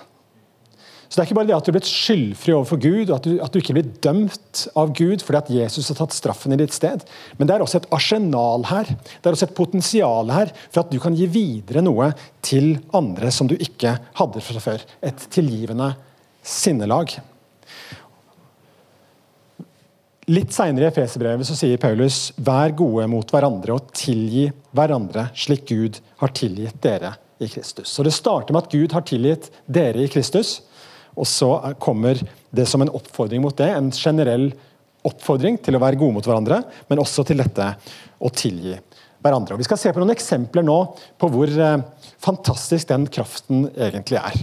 Så 1.11 1.19
Det 1.19 1.25
er 1.25 1.27
ikke 1.27 1.39
bare 1.41 1.49
det 1.49 1.55
at 1.57 1.67
du 1.67 1.73
er 1.73 1.75
blitt 1.75 1.89
skyldfri 1.91 2.53
overfor 2.55 2.79
Gud, 2.79 3.09
og 3.11 3.17
at 3.17 3.25
du, 3.27 3.33
at 3.43 3.51
du 3.51 3.59
ikke 3.59 3.75
blir 3.75 3.89
dømt 4.05 4.61
av 4.79 4.93
Gud 4.95 5.25
fordi 5.27 5.41
at 5.41 5.49
Jesus 5.57 5.89
har 5.91 5.99
tatt 5.99 6.15
straffen 6.15 6.55
i 6.55 6.59
ditt 6.61 6.77
sted, 6.77 7.03
men 7.35 7.51
det 7.51 7.57
er 7.57 7.65
også 7.65 7.81
et 7.81 7.89
arsenal 7.97 8.69
her. 8.71 8.93
Det 8.95 9.27
er 9.27 9.35
også 9.35 9.49
et 9.49 9.57
potensial 9.57 10.31
her 10.31 10.53
for 10.69 10.85
at 10.85 10.93
du 10.95 11.01
kan 11.03 11.17
gi 11.19 11.27
videre 11.27 11.83
noe 11.83 12.13
til 12.47 12.77
andre 12.95 13.33
som 13.35 13.51
du 13.51 13.57
ikke 13.59 13.97
hadde 14.21 14.45
fra 14.47 14.63
før. 14.63 14.87
Et 15.03 15.27
tilgivende 15.35 15.91
sinnelag. 16.47 17.17
Litt 20.31 20.55
seinere 20.55 20.87
i 20.87 20.93
Efeserbrevet 20.93 21.49
sier 21.49 21.83
Paulus 21.83 22.29
vær 22.39 22.71
gode 22.79 23.11
mot 23.11 23.35
hverandre 23.35 23.75
og 23.75 23.91
tilgi 23.99 24.47
hverandre 24.79 25.27
slik 25.35 25.67
Gud 25.73 25.99
har 26.23 26.31
tilgitt 26.39 26.79
dere 26.87 27.17
i 27.43 27.49
Kristus. 27.51 27.91
Så 27.91 28.07
Det 28.07 28.15
starter 28.15 28.55
med 28.55 28.63
at 28.63 28.71
Gud 28.71 28.93
har 28.95 29.03
tilgitt 29.03 29.51
dere 29.67 30.05
i 30.05 30.13
Kristus. 30.13 30.61
Og 31.19 31.27
så 31.29 31.51
kommer 31.83 32.21
det 32.55 32.67
som 32.71 32.83
en 32.83 32.93
oppfordring 32.95 33.43
mot 33.43 33.57
det, 33.57 33.71
en 33.75 33.91
generell 33.95 34.51
oppfordring 35.07 35.59
til 35.65 35.77
å 35.77 35.83
være 35.83 35.99
gode 36.01 36.19
mot 36.19 36.27
hverandre, 36.27 36.61
men 36.91 37.03
også 37.03 37.25
til 37.29 37.41
dette 37.41 37.67
å 38.21 38.31
tilgi 38.35 38.77
hverandre. 39.21 39.55
Og 39.55 39.61
vi 39.61 39.69
skal 39.69 39.81
se 39.81 39.93
på 39.93 40.01
noen 40.01 40.15
eksempler 40.15 40.65
nå 40.67 40.79
på 41.21 41.31
hvor 41.33 41.51
eh, 41.51 41.83
fantastisk 42.21 42.91
den 42.93 43.07
kraften 43.13 43.67
egentlig 43.75 44.21
er. 44.21 44.41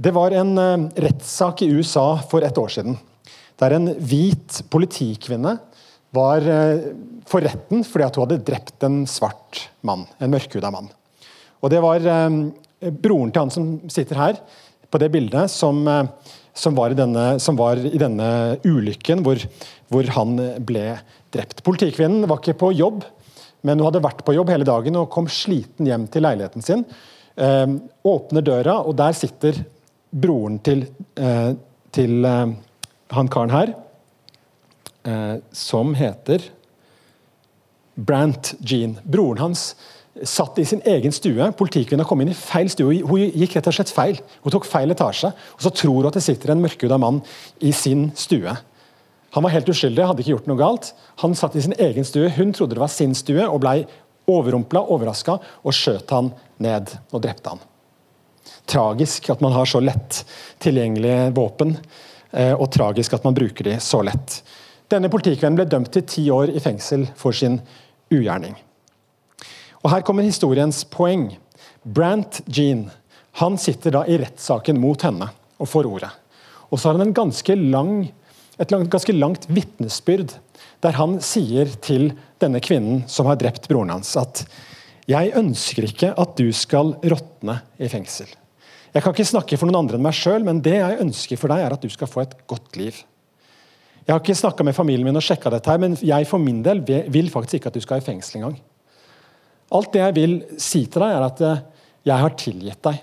Det 0.00 0.12
var 0.16 0.34
en 0.36 0.54
eh, 0.58 0.86
rettssak 1.06 1.64
i 1.66 1.70
USA 1.74 2.14
for 2.30 2.46
et 2.46 2.58
år 2.58 2.74
siden, 2.76 2.98
der 3.60 3.76
en 3.76 3.92
hvit 3.98 4.62
politikvinne 4.72 5.58
var 6.16 6.46
eh, 6.46 6.88
for 7.30 7.44
retten 7.46 7.84
fordi 7.86 8.08
hun 8.08 8.24
hadde 8.24 8.42
drept 8.46 8.86
en 8.86 9.02
svart 9.10 9.66
mann, 9.86 10.06
en 10.18 10.32
mørkhuda 10.32 10.72
mann. 10.74 10.90
Og 11.60 11.70
Det 11.70 11.82
var 11.84 12.06
broren 12.80 13.32
til 13.32 13.44
han 13.44 13.52
som 13.54 13.72
sitter 13.92 14.18
her, 14.18 14.42
på 14.90 14.98
det 14.98 15.10
bildet, 15.14 15.50
som 15.52 15.84
som 16.60 16.74
var 16.74 16.92
i 16.92 16.98
denne, 16.98 17.24
var 17.56 17.78
i 17.78 17.98
denne 18.00 18.30
ulykken 18.66 19.24
hvor, 19.24 19.40
hvor, 19.90 20.08
han 20.16 20.36
ble 20.66 20.84
drept. 21.32 21.62
Politikvinnen 21.66 22.26
var 22.28 22.40
ikke 22.40 22.58
på 22.60 22.72
jobb, 22.74 23.04
men 23.66 23.78
hun 23.78 23.88
hadde 23.88 24.04
vært 24.04 24.24
på 24.26 24.34
jobb 24.36 24.52
hele 24.52 24.66
dagen 24.68 24.98
og 24.98 25.10
kom 25.12 25.28
sliten 25.30 25.88
hjem 25.88 26.08
til 26.12 26.26
leiligheten 26.26 26.64
sin. 26.64 26.84
Eh, 27.40 27.66
åpner 28.06 28.44
døra, 28.44 28.80
og 28.82 28.96
der 28.98 29.16
sitter 29.16 29.62
broren 30.10 30.58
til, 30.66 30.86
eh, 31.16 31.52
til 31.94 32.26
eh, 32.26 32.56
han 33.14 33.30
karen 33.30 33.54
her, 33.54 33.74
eh, 35.04 35.36
som 35.52 35.94
heter 35.94 36.50
Brant 37.94 38.54
Jean. 38.60 38.98
Broren 39.04 39.42
hans 39.44 39.74
satt 40.26 40.58
i 40.58 40.64
sin 40.68 40.82
egen 40.88 41.12
stue. 41.12 41.50
Politikvinnen 41.56 42.06
kom 42.06 42.20
inn 42.22 42.32
i 42.32 42.36
feil 42.36 42.70
stue. 42.72 43.00
Hun 43.06 43.22
gikk 43.22 43.56
rett 43.56 43.70
og 43.70 43.76
slett 43.76 43.92
feil. 43.94 44.20
Hun 44.44 44.54
tok 44.54 44.68
feil 44.68 44.92
etasje. 44.92 45.32
Og 45.56 45.64
så 45.64 45.72
tror 45.74 46.00
hun 46.00 46.10
at 46.10 46.18
det 46.18 46.24
sitter 46.24 46.52
en 46.54 46.62
mørkhuda 46.64 46.98
mann 47.00 47.22
i 47.64 47.72
sin 47.76 48.10
stue. 48.18 48.54
Han 49.30 49.46
var 49.46 49.54
helt 49.54 49.68
uskyldig, 49.70 50.06
hadde 50.06 50.24
ikke 50.24 50.34
gjort 50.34 50.48
noe 50.50 50.58
galt. 50.58 50.92
Han 51.22 51.36
satt 51.38 51.56
i 51.56 51.64
sin 51.64 51.76
egen 51.78 52.06
stue. 52.06 52.30
Hun 52.34 52.54
trodde 52.56 52.74
det 52.74 52.82
var 52.82 52.92
sin 52.92 53.14
stue 53.14 53.46
og 53.46 53.60
ble 53.62 53.84
overrumpla, 54.30 54.82
overraska, 54.94 55.36
og 55.62 55.74
skjøt 55.74 56.14
han 56.14 56.32
ned 56.62 56.90
og 57.10 57.22
drepte 57.22 57.54
han. 57.54 57.62
Tragisk 58.70 59.30
at 59.32 59.42
man 59.42 59.54
har 59.54 59.66
så 59.66 59.80
lett 59.82 60.22
tilgjengelige 60.62 61.30
våpen, 61.34 61.76
eh, 62.30 62.54
og 62.54 62.70
tragisk 62.74 63.14
at 63.16 63.26
man 63.26 63.34
bruker 63.34 63.66
de 63.66 63.78
så 63.82 64.02
lett. 64.06 64.40
Denne 64.90 65.10
politikvennen 65.10 65.58
ble 65.58 65.68
dømt 65.70 65.92
til 65.94 66.06
ti 66.06 66.26
år 66.34 66.50
i 66.54 66.62
fengsel 66.62 67.06
for 67.18 67.34
sin 67.36 67.60
ugjerning. 68.10 68.58
Og 69.80 69.92
Her 69.92 70.04
kommer 70.04 70.26
historiens 70.26 70.82
poeng. 70.84 71.30
Brant 71.84 72.42
Jean 72.46 72.90
han 73.40 73.56
sitter 73.58 73.94
da 73.94 74.02
i 74.10 74.18
rettssaken 74.20 74.80
mot 74.82 75.00
henne 75.06 75.30
og 75.60 75.68
får 75.70 75.88
ordet. 75.88 76.10
Og 76.70 76.78
så 76.78 76.90
har 76.90 76.98
han 76.98 77.14
lang, 77.70 77.92
et 78.58 78.74
ganske 78.90 79.14
langt 79.14 79.46
vitnesbyrd 79.48 80.34
der 80.80 80.96
han 80.96 81.18
sier 81.20 81.68
til 81.84 82.10
denne 82.40 82.60
kvinnen 82.60 83.04
som 83.08 83.28
har 83.28 83.38
drept 83.40 83.68
broren 83.68 83.92
hans, 83.92 84.14
at 84.16 84.44
jeg 85.10 85.32
ønsker 85.36 85.86
ikke 85.88 86.12
at 86.16 86.36
du 86.38 86.50
skal 86.56 86.94
råtne 87.02 87.58
i 87.78 87.88
fengsel. 87.88 88.28
Jeg 88.94 89.04
kan 89.04 89.14
ikke 89.14 89.28
snakke 89.28 89.58
for 89.58 89.68
noen 89.68 89.84
andre 89.84 89.98
enn 89.98 90.04
meg 90.04 90.16
sjøl, 90.16 90.42
men 90.46 90.62
det 90.64 90.78
jeg 90.78 91.00
ønsker 91.02 91.38
for 91.38 91.52
deg, 91.52 91.62
er 91.62 91.74
at 91.76 91.84
du 91.84 91.90
skal 91.92 92.10
få 92.10 92.24
et 92.24 92.34
godt 92.50 92.78
liv. 92.80 92.96
Jeg 94.06 94.14
har 94.14 94.22
ikke 94.22 94.38
snakka 94.38 94.64
med 94.66 94.74
familien 94.74 95.06
min 95.06 95.20
og 95.20 95.24
sjekka 95.24 95.52
dette, 95.52 95.70
her, 95.70 95.82
men 95.82 95.98
jeg 96.00 96.26
for 96.26 96.42
min 96.42 96.64
del 96.66 96.82
vil 96.82 97.30
faktisk 97.30 97.60
ikke 97.60 97.70
at 97.70 97.78
du 97.78 97.84
skal 97.84 98.00
i 98.00 98.06
fengsel 98.06 98.40
engang. 98.40 98.56
Alt 99.76 99.92
det 99.94 100.02
jeg 100.02 100.16
vil 100.16 100.36
si 100.58 100.84
til 100.90 101.04
deg, 101.04 101.14
er 101.14 101.26
at 101.26 101.42
eh, 101.46 101.62
jeg 102.10 102.24
har 102.24 102.36
tilgitt 102.38 102.82
deg. 102.86 103.02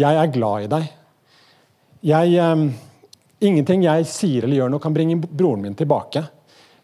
Jeg 0.00 0.18
er 0.18 0.32
glad 0.32 0.66
i 0.66 0.70
deg. 0.72 0.86
Jeg, 2.12 2.36
eh, 2.40 2.62
ingenting 3.44 3.84
jeg 3.84 4.08
sier 4.08 4.46
eller 4.46 4.62
gjør 4.62 4.72
nå, 4.72 4.80
kan 4.82 4.96
bringe 4.96 5.18
broren 5.22 5.66
min 5.66 5.76
tilbake. 5.78 6.24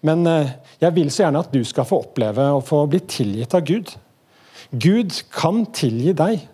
Men 0.07 0.27
eh, 0.29 0.53
jeg 0.83 0.95
vil 0.99 1.09
så 1.11 1.25
gjerne 1.25 1.43
at 1.43 1.55
du 1.55 1.63
skal 1.67 1.89
få 1.89 2.03
oppleve 2.05 2.51
å 2.53 2.63
få 2.65 2.85
bli 2.91 3.01
tilgitt 3.09 3.57
av 3.57 3.65
Gud. 3.67 3.95
Gud 4.71 5.17
kan 5.33 5.65
tilgi 5.73 6.13
deg. 6.17 6.45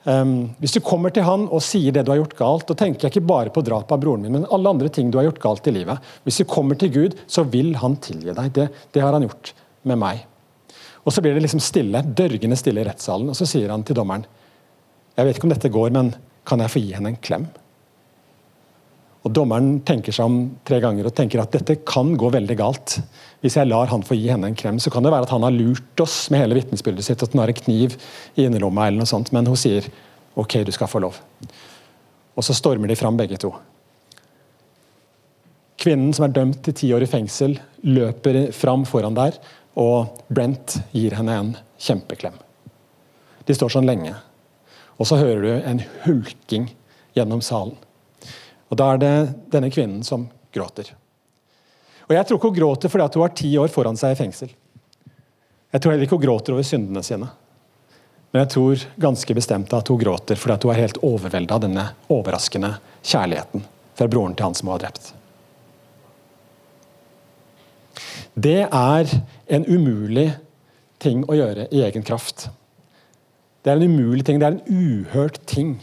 Um, 0.00 0.54
hvis 0.56 0.72
du 0.72 0.80
kommer 0.80 1.12
til 1.12 1.26
han 1.26 1.42
og 1.52 1.60
sier 1.60 1.92
det 1.92 2.06
du 2.06 2.14
har 2.14 2.22
gjort 2.22 2.38
galt, 2.38 2.70
og 2.72 2.78
tenker 2.80 3.04
jeg 3.04 3.12
ikke 3.12 3.28
bare 3.28 3.52
på 3.52 3.60
drapet 3.66 3.92
av 3.92 4.00
broren 4.00 4.24
min, 4.24 4.38
men 4.38 4.46
alle 4.48 4.72
andre 4.72 4.88
ting 4.88 5.10
du 5.12 5.18
har 5.20 5.26
gjort 5.28 5.42
galt 5.42 5.68
i 5.68 5.74
livet. 5.76 6.00
Hvis 6.24 6.40
du 6.40 6.48
kommer 6.48 6.78
til 6.80 6.92
Gud, 6.94 7.18
så 7.28 7.44
vil 7.44 7.74
han 7.82 7.98
tilgi 8.00 8.32
deg. 8.32 8.48
Det, 8.56 8.70
det 8.96 9.04
har 9.04 9.12
han 9.12 9.28
gjort 9.28 9.52
med 9.84 10.00
meg. 10.00 10.24
Og 11.04 11.12
Så 11.12 11.22
blir 11.24 11.34
det 11.34 11.42
liksom 11.46 11.62
stille, 11.64 12.02
dørgende 12.04 12.58
stille 12.58 12.82
i 12.82 12.86
rettssalen, 12.86 13.30
og 13.32 13.36
så 13.38 13.48
sier 13.48 13.72
han 13.72 13.84
til 13.84 13.96
dommeren 13.96 14.26
Jeg 15.16 15.26
vet 15.26 15.38
ikke 15.38 15.48
om 15.48 15.54
dette 15.54 15.72
går, 15.72 15.90
men 15.96 16.14
kan 16.46 16.60
jeg 16.60 16.72
få 16.72 16.82
gi 16.82 16.94
henne 16.96 17.12
en 17.12 17.20
klem? 17.20 17.48
Og 19.20 19.32
Dommeren 19.36 19.82
tenker 19.84 20.14
seg 20.16 20.30
om 20.30 20.36
tre 20.64 20.78
ganger 20.80 21.04
og 21.08 21.14
tenker 21.16 21.42
at 21.42 21.52
dette 21.52 21.82
kan 21.84 22.14
gå 22.16 22.30
veldig 22.32 22.56
galt. 22.56 22.94
Hvis 23.44 23.58
jeg 23.58 23.68
lar 23.68 23.90
han 23.90 24.04
få 24.06 24.16
gi 24.16 24.30
henne 24.32 24.48
en 24.48 24.56
klem, 24.56 24.78
så 24.80 24.92
kan 24.92 25.04
det 25.04 25.12
være 25.12 25.28
at 25.28 25.34
han 25.34 25.44
har 25.44 25.52
lurt 25.52 26.00
oss 26.00 26.30
med 26.32 26.40
hele 26.40 26.56
vitnesbyrdet 26.56 27.04
sitt, 27.04 27.20
at 27.20 27.34
han 27.34 27.42
har 27.42 27.52
en 27.52 27.58
kniv 27.58 27.98
i 28.40 28.46
innerlomma 28.46 28.88
eller 28.88 29.02
noe 29.02 29.10
sånt, 29.10 29.28
men 29.36 29.48
hun 29.50 29.60
sier 29.60 29.90
OK, 30.40 30.62
du 30.64 30.72
skal 30.72 30.88
få 30.88 31.02
lov. 31.04 31.20
Og 32.32 32.46
så 32.46 32.56
stormer 32.56 32.88
de 32.88 32.96
fram 32.96 33.18
begge 33.20 33.36
to. 33.42 33.52
Kvinnen 35.80 36.14
som 36.16 36.24
er 36.24 36.32
dømt 36.36 36.62
til 36.64 36.76
ti 36.76 36.90
år 36.96 37.04
i 37.04 37.10
fengsel, 37.10 37.58
løper 37.84 38.46
fram 38.56 38.86
foran 38.88 39.16
der 39.16 39.36
og 39.78 40.22
Brent 40.28 40.78
gir 40.92 41.14
henne 41.18 41.36
en 41.36 41.52
kjempeklem. 41.80 42.34
De 43.46 43.54
står 43.54 43.72
sånn 43.76 43.88
lenge. 43.88 44.14
Og 45.00 45.08
så 45.08 45.18
hører 45.20 45.42
du 45.42 45.52
en 45.66 45.82
hulking 46.04 46.68
gjennom 47.16 47.42
salen. 47.44 47.76
Og 48.70 48.76
Da 48.78 48.92
er 48.92 48.98
det 49.02 49.14
denne 49.50 49.70
kvinnen 49.70 50.02
som 50.06 50.28
gråter. 50.54 50.92
Og 52.08 52.14
Jeg 52.14 52.26
tror 52.26 52.38
ikke 52.38 52.50
hun 52.50 52.58
gråter 52.58 52.88
fordi 52.88 53.08
hun 53.14 53.22
har 53.22 53.34
ti 53.34 53.50
år 53.58 53.68
foran 53.68 53.96
seg 53.96 54.12
i 54.12 54.18
fengsel. 54.18 54.50
Jeg 55.70 55.80
tror 55.80 55.92
heller 55.92 56.06
ikke 56.06 56.18
hun 56.18 56.26
gråter 56.26 56.52
over 56.52 56.66
syndene 56.66 57.02
sine. 57.02 57.28
Men 58.30 58.44
jeg 58.44 58.50
tror 58.54 58.84
ganske 58.96 59.34
bestemt 59.34 59.72
at 59.74 59.88
hun 59.88 59.98
gråter 59.98 60.38
fordi 60.38 60.66
hun 60.66 60.74
er 60.74 60.82
helt 60.82 61.02
overvelda 61.02 61.54
av 61.54 61.64
denne 61.64 61.86
overraskende 62.08 62.76
kjærligheten 63.02 63.64
fra 63.94 64.08
broren 64.10 64.34
til 64.34 64.46
han 64.46 64.54
som 64.54 64.68
hun 64.68 64.76
har 64.76 64.84
drept. 64.86 65.12
Det 68.40 68.62
er 68.64 69.10
en 69.50 69.66
umulig 69.66 70.30
ting 71.02 71.24
å 71.28 71.36
gjøre 71.36 71.66
i 71.74 71.82
egen 71.84 72.04
kraft. 72.06 72.46
Det 73.60 73.72
er 73.72 73.80
en 73.80 73.90
umulig 73.90 74.24
ting, 74.24 74.38
det 74.40 74.46
er 74.46 74.56
en 74.56 74.68
uhørt 74.70 75.40
ting. 75.50 75.74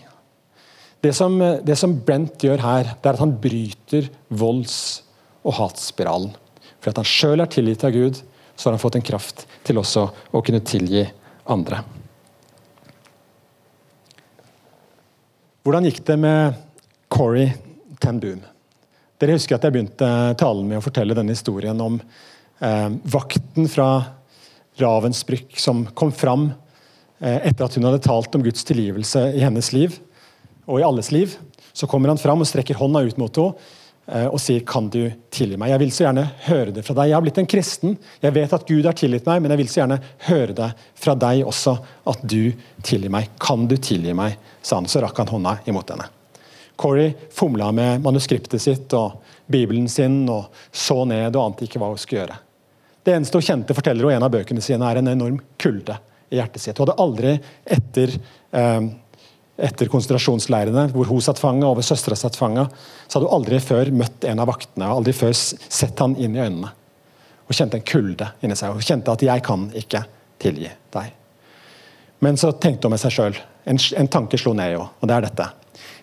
Det 1.03 1.13
som, 1.13 1.37
det 1.37 1.75
som 1.77 1.93
Brent 2.05 2.41
gjør 2.41 2.63
her, 2.63 2.93
det 2.95 3.09
er 3.09 3.17
at 3.17 3.21
han 3.21 3.35
bryter 3.41 4.09
volds- 4.29 5.03
og 5.47 5.53
hatspiralen. 5.59 6.33
For 6.81 6.91
at 6.91 7.01
han 7.01 7.07
sjøl 7.07 7.43
er 7.43 7.51
tilgitt 7.51 7.85
av 7.85 7.93
Gud, 7.93 8.17
så 8.55 8.67
har 8.67 8.77
han 8.77 8.81
fått 8.81 8.97
en 8.97 9.05
kraft 9.05 9.45
til 9.67 9.77
også 9.77 10.07
å 10.33 10.41
kunne 10.41 10.63
tilgi 10.65 11.05
andre. 11.53 11.83
Hvordan 15.67 15.85
gikk 15.89 16.01
det 16.07 16.15
med 16.23 16.57
Corey 17.11 17.51
Ten 18.01 18.21
Boom? 18.23 18.41
Dere 19.19 19.35
husker 19.35 19.57
at 19.57 19.65
jeg 19.65 19.75
begynte 19.75 20.09
talen 20.39 20.67
med 20.69 20.79
å 20.79 20.85
fortelle 20.85 21.15
denne 21.17 21.35
historien 21.35 21.77
om 21.83 21.97
vakten 22.59 23.67
fra 23.69 24.17
Ravensbrück 24.77 25.59
som 25.59 25.85
kom 25.85 26.11
fram 26.11 26.51
eh, 27.19 27.47
etter 27.47 27.65
at 27.65 27.75
hun 27.75 27.87
hadde 27.87 28.03
talt 28.05 28.35
om 28.35 28.43
Guds 28.45 28.65
tilgivelse 28.67 29.31
i 29.33 29.41
hennes 29.41 29.71
liv 29.73 29.97
og 30.67 30.79
i 30.79 30.85
alles 30.85 31.11
liv. 31.11 31.33
Så 31.73 31.89
kommer 31.89 32.11
han 32.13 32.21
fram 32.21 32.43
og 32.43 32.49
strekker 32.49 32.77
hånda 32.77 33.03
ut 33.07 33.17
mot 33.21 33.39
henne 33.41 33.55
eh, 34.07 34.27
og 34.27 34.39
sier 34.41 34.61
'Kan 34.61 34.89
du 34.89 35.11
tilgi 35.31 35.57
meg?' 35.57 35.73
Jeg 35.73 35.79
vil 35.79 35.91
så 35.91 36.03
gjerne 36.05 36.29
høre 36.47 36.71
det 36.73 36.85
fra 36.85 36.93
deg. 36.93 37.09
Jeg 37.09 37.15
har 37.15 37.21
blitt 37.21 37.37
en 37.37 37.49
kristen. 37.49 37.97
Jeg 38.21 38.33
vet 38.33 38.53
at 38.53 38.67
Gud 38.67 38.85
har 38.85 38.93
tilgitt 38.93 39.25
meg, 39.25 39.41
men 39.41 39.51
jeg 39.51 39.57
vil 39.57 39.67
så 39.67 39.81
gjerne 39.81 40.01
høre 40.29 40.53
det 40.53 40.71
fra 40.95 41.15
deg 41.15 41.45
også, 41.45 41.77
at 42.05 42.21
du 42.21 42.53
tilgir 42.83 43.09
meg. 43.09 43.29
Kan 43.39 43.67
du 43.67 43.77
tilgi 43.77 44.13
meg? 44.13 44.37
sa 44.61 44.77
han. 44.77 44.85
Så 44.85 45.01
rakk 45.01 45.17
han 45.17 45.27
hånda 45.27 45.59
imot 45.65 45.89
henne. 45.89 46.09
Corey 46.77 47.15
fomla 47.31 47.71
med 47.71 48.01
manuskriptet 48.01 48.61
sitt 48.61 48.93
og 48.93 49.23
Bibelen 49.47 49.89
sin 49.89 50.29
og 50.29 50.53
så 50.71 51.05
ned 51.05 51.35
og 51.35 51.45
ante 51.45 51.65
ikke 51.65 51.79
hva 51.79 51.89
hun 51.89 51.97
skulle 51.97 52.27
gjøre. 52.27 52.46
Det 53.07 53.13
eneste 53.15 53.39
hun 53.39 53.45
kjente, 53.47 53.71
forteller 53.71 54.03
hun 54.03 54.11
i 54.11 54.15
en 54.17 54.23
av 54.25 54.31
bøkene 54.33 54.59
sine, 54.59 54.83
er 54.83 54.99
en 54.99 55.07
enorm 55.07 55.37
kulde 55.63 55.95
i 56.27 56.41
hjertet 56.41 56.59
sitt. 56.59 56.75
Hun 56.75 56.89
hadde 56.89 56.95
aldri 56.99 57.29
etter, 57.63 58.11
eh, 58.51 58.87
etter 59.63 59.87
konsentrasjonsleirene, 59.93 60.89
hvor 60.91 61.07
hun 61.07 61.21
satt 61.23 61.39
fanga 61.39 61.69
og 61.69 61.79
søstera 61.87 62.17
satt 62.19 62.35
fanga, 62.35 62.65
så 63.07 63.15
hadde 63.15 63.29
hun 63.29 63.37
aldri 63.37 63.61
før 63.63 63.93
møtt 63.95 64.27
en 64.27 64.41
av 64.43 64.49
vaktene 64.51 64.89
aldri 64.91 65.13
før 65.15 65.31
sett 65.39 66.03
han 66.03 66.17
inn 66.19 66.35
i 66.35 66.41
øynene. 66.43 66.73
Hun 67.47 67.55
kjente 67.55 67.79
en 67.79 67.85
kulde 67.87 68.27
inni 68.43 68.57
seg. 68.59 68.75
Hun 68.75 68.83
kjente 68.83 69.13
at 69.15 69.23
'jeg 69.23 69.43
kan 69.43 69.71
ikke 69.71 70.03
tilgi 70.37 70.71
deg'. 70.91 71.11
Men 72.19 72.35
så 72.35 72.51
tenkte 72.51 72.89
hun 72.89 72.91
med 72.91 72.99
seg 72.99 73.11
sjøl. 73.11 73.37
En, 73.65 73.79
en, 73.95 74.07
tanke 74.07 74.37
slo 74.37 74.51
ned 74.51 74.67
i 74.67 74.75
henne, 74.75 74.89
og 74.99 75.07
det 75.07 75.15
er 75.15 75.21
dette. 75.21 75.47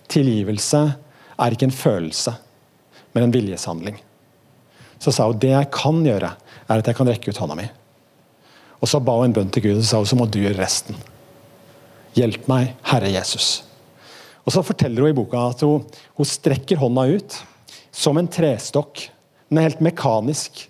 Tilgivelse 0.08 0.96
er 1.38 1.50
ikke 1.50 1.68
en 1.68 1.70
følelse, 1.70 2.34
men 3.12 3.24
en 3.24 3.32
viljeshandling. 3.32 4.00
Så 4.98 5.12
sa 5.12 5.26
hun 5.26 5.38
det 5.38 5.50
jeg 5.50 5.70
kan 5.70 6.02
gjøre, 6.02 6.30
er 6.68 6.80
at 6.80 6.88
jeg 6.88 6.96
kan 6.98 7.08
rekke 7.08 7.30
ut 7.30 7.40
hånda 7.40 7.56
mi. 7.58 7.66
Og 8.80 8.88
Så 8.90 9.00
ba 9.00 9.16
hun 9.16 9.30
en 9.30 9.36
bønn 9.36 9.52
til 9.52 9.64
Gud 9.64 9.78
og 9.80 9.86
sa 9.88 10.00
hun, 10.00 10.08
så 10.08 10.18
må 10.18 10.26
du 10.28 10.42
gjøre 10.42 10.60
resten. 10.60 10.96
Hjelp 12.14 12.48
meg, 12.50 12.74
Herre 12.90 13.10
Jesus. 13.10 13.64
Og 14.44 14.52
Så 14.52 14.62
forteller 14.66 15.02
hun 15.02 15.14
i 15.14 15.16
boka 15.16 15.48
at 15.50 15.64
hun, 15.64 15.84
hun 16.18 16.28
strekker 16.28 16.80
hånda 16.82 17.06
ut, 17.16 17.38
som 17.94 18.18
en 18.18 18.28
trestokk. 18.28 19.06
Den 19.48 19.60
er 19.60 19.68
helt 19.70 19.84
mekanisk. 19.84 20.66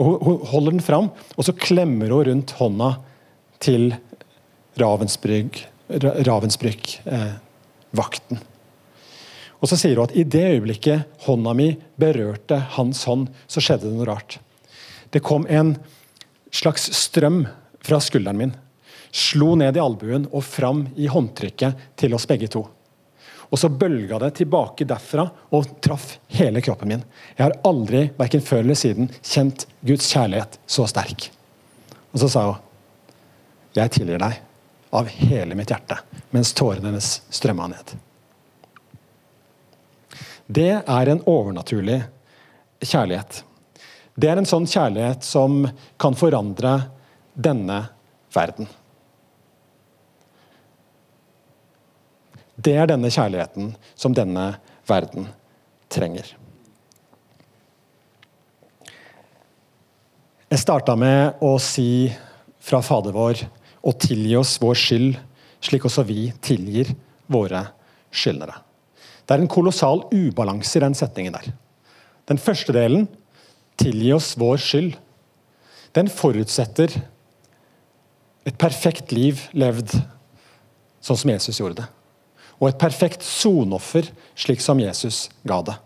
Og 0.00 0.24
Hun 0.24 0.46
holder 0.48 0.72
den 0.72 0.84
fram, 0.84 1.10
og 1.36 1.44
så 1.44 1.52
klemmer 1.52 2.10
hun 2.10 2.26
rundt 2.26 2.54
hånda 2.58 2.94
til 3.60 3.92
Ravensbrück, 4.80 5.60
eh, 7.04 7.34
vakten. 7.92 8.40
Og 9.60 9.68
så 9.70 9.76
sier 9.78 10.00
hun 10.00 10.08
at 10.08 10.16
i 10.16 10.24
det 10.24 10.46
øyeblikket 10.56 11.04
hånda 11.26 11.52
mi 11.54 11.76
berørte 12.00 12.58
hans 12.74 13.04
hånd, 13.06 13.28
så 13.46 13.62
skjedde 13.62 13.86
det 13.86 13.94
noe 13.94 14.08
rart. 14.08 14.40
Det 15.12 15.20
kom 15.20 15.46
en 15.48 15.74
slags 16.50 16.88
strøm 16.96 17.44
fra 17.84 18.00
skulderen 18.00 18.38
min. 18.38 18.52
Slo 19.12 19.54
ned 19.60 19.76
i 19.76 19.82
albuen 19.82 20.24
og 20.32 20.44
fram 20.44 20.86
i 20.96 21.08
håndtrykket 21.12 21.90
til 22.00 22.16
oss 22.16 22.24
begge 22.30 22.48
to. 22.52 22.62
Og 23.52 23.60
så 23.60 23.68
bølga 23.68 24.16
det 24.22 24.30
tilbake 24.38 24.86
derfra 24.88 25.26
og 25.52 25.74
traff 25.84 26.14
hele 26.32 26.62
kroppen 26.64 26.88
min. 26.88 27.02
Jeg 27.36 27.44
har 27.44 27.58
aldri, 27.68 28.06
verken 28.16 28.40
før 28.40 28.62
eller 28.64 28.78
siden, 28.80 29.10
kjent 29.20 29.66
Guds 29.84 30.08
kjærlighet 30.14 30.56
så 30.64 30.86
sterk. 30.88 31.28
Og 32.12 32.24
så 32.24 32.28
sa 32.32 32.46
hun, 32.46 32.56
'Jeg 33.74 33.90
tilgir 33.90 34.18
deg 34.18 34.40
av 34.92 35.06
hele 35.08 35.54
mitt 35.54 35.68
hjerte', 35.68 36.00
mens 36.30 36.52
tårene 36.52 36.88
hennes 36.88 37.20
strømma 37.30 37.68
ned. 37.68 37.96
Det 40.48 40.82
er 40.88 41.08
en 41.08 41.22
overnaturlig 41.26 42.02
kjærlighet. 42.80 43.44
Det 44.14 44.28
er 44.28 44.40
en 44.40 44.48
sånn 44.48 44.68
kjærlighet 44.68 45.24
som 45.24 45.62
kan 46.00 46.16
forandre 46.18 46.74
denne 47.32 47.78
verden. 48.34 48.68
Det 52.62 52.74
er 52.76 52.90
denne 52.90 53.08
kjærligheten 53.10 53.72
som 53.96 54.14
denne 54.14 54.52
verden 54.88 55.26
trenger. 55.92 56.28
Jeg 60.52 60.60
starta 60.60 60.92
med 61.00 61.40
å 61.40 61.54
si 61.62 62.12
fra 62.60 62.82
Fader 62.84 63.14
vår 63.16 63.40
å 63.82 63.94
tilgi 63.96 64.36
oss 64.36 64.58
vår 64.60 64.76
skyld, 64.78 65.16
slik 65.64 65.86
også 65.88 66.04
vi 66.04 66.26
tilgir 66.44 66.92
våre 67.32 67.64
skyldnere. 68.12 68.58
Det 69.24 69.32
er 69.32 69.42
en 69.42 69.50
kolossal 69.50 70.04
ubalanse 70.12 70.76
i 70.76 70.82
den 70.84 70.94
setningen 70.98 71.34
der. 71.34 71.48
Den 72.28 72.38
første 72.38 72.74
delen, 72.76 73.08
tilgi 73.80 74.12
oss 74.16 74.34
vår 74.40 74.60
skyld, 74.62 74.96
den 75.96 76.08
forutsetter 76.12 76.94
et 78.48 78.58
perfekt 78.58 79.12
liv 79.14 79.44
levd 79.54 79.94
sånn 81.02 81.18
som 81.18 81.32
Jesus 81.32 81.60
gjorde 81.60 81.82
det. 81.82 81.88
Og 82.62 82.70
et 82.70 82.80
perfekt 82.80 83.24
sonoffer, 83.26 84.06
slik 84.38 84.62
som 84.62 84.80
Jesus 84.80 85.26
ga 85.46 85.60
det. 85.66 85.76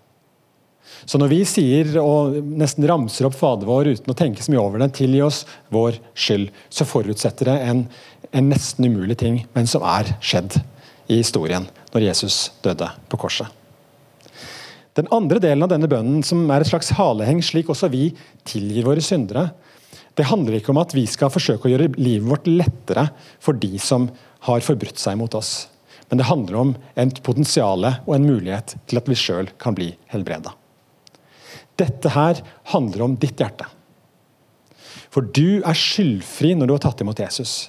Så 1.07 1.19
når 1.21 1.31
vi 1.33 1.41
sier 1.49 1.97
og 2.01 2.37
nesten 2.59 2.87
ramser 2.89 3.29
opp 3.29 3.37
Fader 3.37 3.69
vår 3.69 3.93
uten 3.97 4.13
å 4.13 4.17
tenke 4.17 4.45
så 4.45 4.53
mye 4.53 4.63
over 4.63 4.81
det, 4.83 4.93
tilgi 4.97 5.21
oss 5.25 5.43
vår 5.75 5.99
skyld, 6.17 6.51
så 6.73 6.89
forutsetter 6.89 7.51
det 7.51 7.59
en, 7.67 7.85
en 8.31 8.51
nesten 8.53 8.89
umulig 8.89 9.19
ting, 9.21 9.43
men 9.57 9.69
som 9.71 9.85
er 9.87 10.17
skjedd 10.25 10.59
i 11.07 11.21
historien 11.21 11.69
når 11.93 12.09
Jesus 12.09 12.47
døde 12.65 12.91
på 13.11 13.21
korset. 13.21 13.66
Den 14.97 15.09
andre 15.13 15.41
delen 15.43 15.65
av 15.67 15.69
denne 15.69 15.89
bønnen, 15.93 16.23
som 16.25 16.47
er 16.49 16.65
et 16.65 16.71
slags 16.71 16.95
haleheng, 16.97 17.43
slik 17.45 17.69
også 17.73 17.91
vi 17.93 18.09
tilgir 18.49 18.87
våre 18.87 19.05
syndere, 19.05 19.51
det 20.17 20.31
handler 20.31 20.57
ikke 20.57 20.73
om 20.73 20.81
at 20.81 20.95
vi 20.97 21.05
skal 21.11 21.29
forsøke 21.33 21.69
å 21.69 21.73
gjøre 21.75 21.91
livet 22.01 22.25
vårt 22.25 22.47
lettere 22.49 23.11
for 23.43 23.59
de 23.61 23.77
som 23.83 24.09
har 24.49 24.65
forbrutt 24.65 25.01
seg 25.01 25.19
mot 25.21 25.35
oss. 25.37 25.67
Men 26.09 26.23
det 26.23 26.29
handler 26.31 26.61
om 26.61 26.73
et 26.97 27.21
potensial 27.27 27.85
og 27.85 28.13
en 28.17 28.25
mulighet 28.25 28.79
til 28.89 29.01
at 29.01 29.11
vi 29.11 29.19
sjøl 29.19 29.51
kan 29.61 29.77
bli 29.77 29.91
helbreda. 30.13 30.55
Dette 31.77 32.15
her 32.15 32.41
handler 32.73 33.05
om 33.05 33.19
ditt 33.21 33.37
hjerte. 33.43 33.67
For 35.13 35.27
du 35.37 35.61
er 35.61 35.77
skyldfri 35.77 36.55
når 36.57 36.71
du 36.71 36.77
har 36.79 36.85
tatt 36.87 37.03
imot 37.05 37.21
Jesus. 37.21 37.69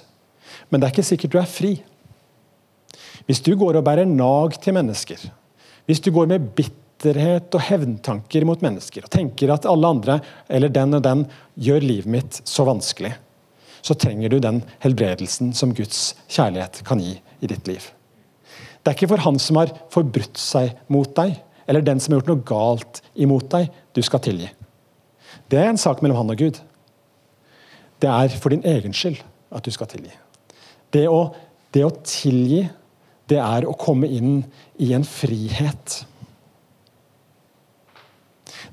Men 0.72 0.80
det 0.80 0.88
er 0.88 0.96
ikke 0.96 1.10
sikkert 1.10 1.34
du 1.34 1.38
er 1.42 1.50
fri. 1.50 1.74
Hvis 3.28 3.44
du 3.44 3.52
går 3.60 3.76
og 3.76 3.84
bærer 3.84 4.08
nag 4.08 4.56
til 4.62 4.76
mennesker, 4.78 5.20
hvis 5.88 6.00
du 6.04 6.08
går 6.14 6.30
med 6.32 6.48
bitterhet 6.56 6.77
og 6.98 7.60
hevntanker 7.62 8.44
mot 8.44 8.62
mennesker 8.64 9.04
og 9.06 9.12
tenker 9.12 9.52
at 9.54 9.66
alle 9.70 9.86
andre 9.86 10.18
eller 10.50 10.68
den 10.68 10.96
og 10.98 11.02
den 11.04 11.26
gjør 11.54 11.84
livet 11.84 12.10
mitt 12.10 12.40
så 12.44 12.64
vanskelig, 12.66 13.12
så 13.82 13.94
trenger 13.94 14.28
du 14.28 14.40
den 14.42 14.62
helbredelsen 14.82 15.52
som 15.54 15.74
Guds 15.74 16.16
kjærlighet 16.26 16.82
kan 16.84 16.98
gi 16.98 17.20
i 17.40 17.46
ditt 17.46 17.68
liv. 17.70 17.82
Det 18.82 18.90
er 18.90 18.96
ikke 18.96 19.10
for 19.12 19.22
han 19.22 19.38
som 19.38 19.60
har 19.60 19.70
forbrutt 19.92 20.38
seg 20.40 20.74
mot 20.88 21.10
deg, 21.14 21.36
eller 21.68 21.84
den 21.84 22.00
som 22.00 22.14
har 22.14 22.22
gjort 22.22 22.32
noe 22.32 22.46
galt 22.48 23.02
imot 23.14 23.50
deg, 23.52 23.68
du 23.94 24.02
skal 24.02 24.22
tilgi. 24.24 24.48
Det 25.48 25.58
er 25.60 25.70
en 25.70 25.80
sak 25.80 26.02
mellom 26.02 26.18
han 26.22 26.32
og 26.34 26.40
Gud. 26.40 26.58
Det 28.02 28.10
er 28.10 28.34
for 28.40 28.54
din 28.54 28.64
egen 28.66 28.94
skyld 28.94 29.20
at 29.54 29.64
du 29.64 29.70
skal 29.74 29.90
tilgi. 29.90 30.12
Det 30.94 31.06
å, 31.10 31.28
det 31.74 31.84
å 31.84 31.94
tilgi 32.02 32.64
det 33.28 33.40
er 33.42 33.66
å 33.68 33.76
komme 33.76 34.08
inn 34.08 34.40
i 34.80 34.94
en 34.96 35.04
frihet. 35.04 36.02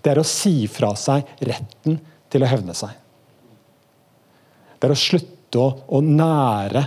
Det 0.06 0.12
er 0.14 0.22
å 0.22 0.28
si 0.28 0.68
fra 0.70 0.92
seg 1.00 1.26
retten 1.50 1.98
til 2.30 2.46
å 2.46 2.50
hevne 2.50 2.76
seg. 2.78 2.92
Det 4.78 4.86
er 4.86 4.94
å 4.94 5.00
slutte 5.00 5.58
å, 5.58 5.72
å 5.98 6.02
nære 6.06 6.84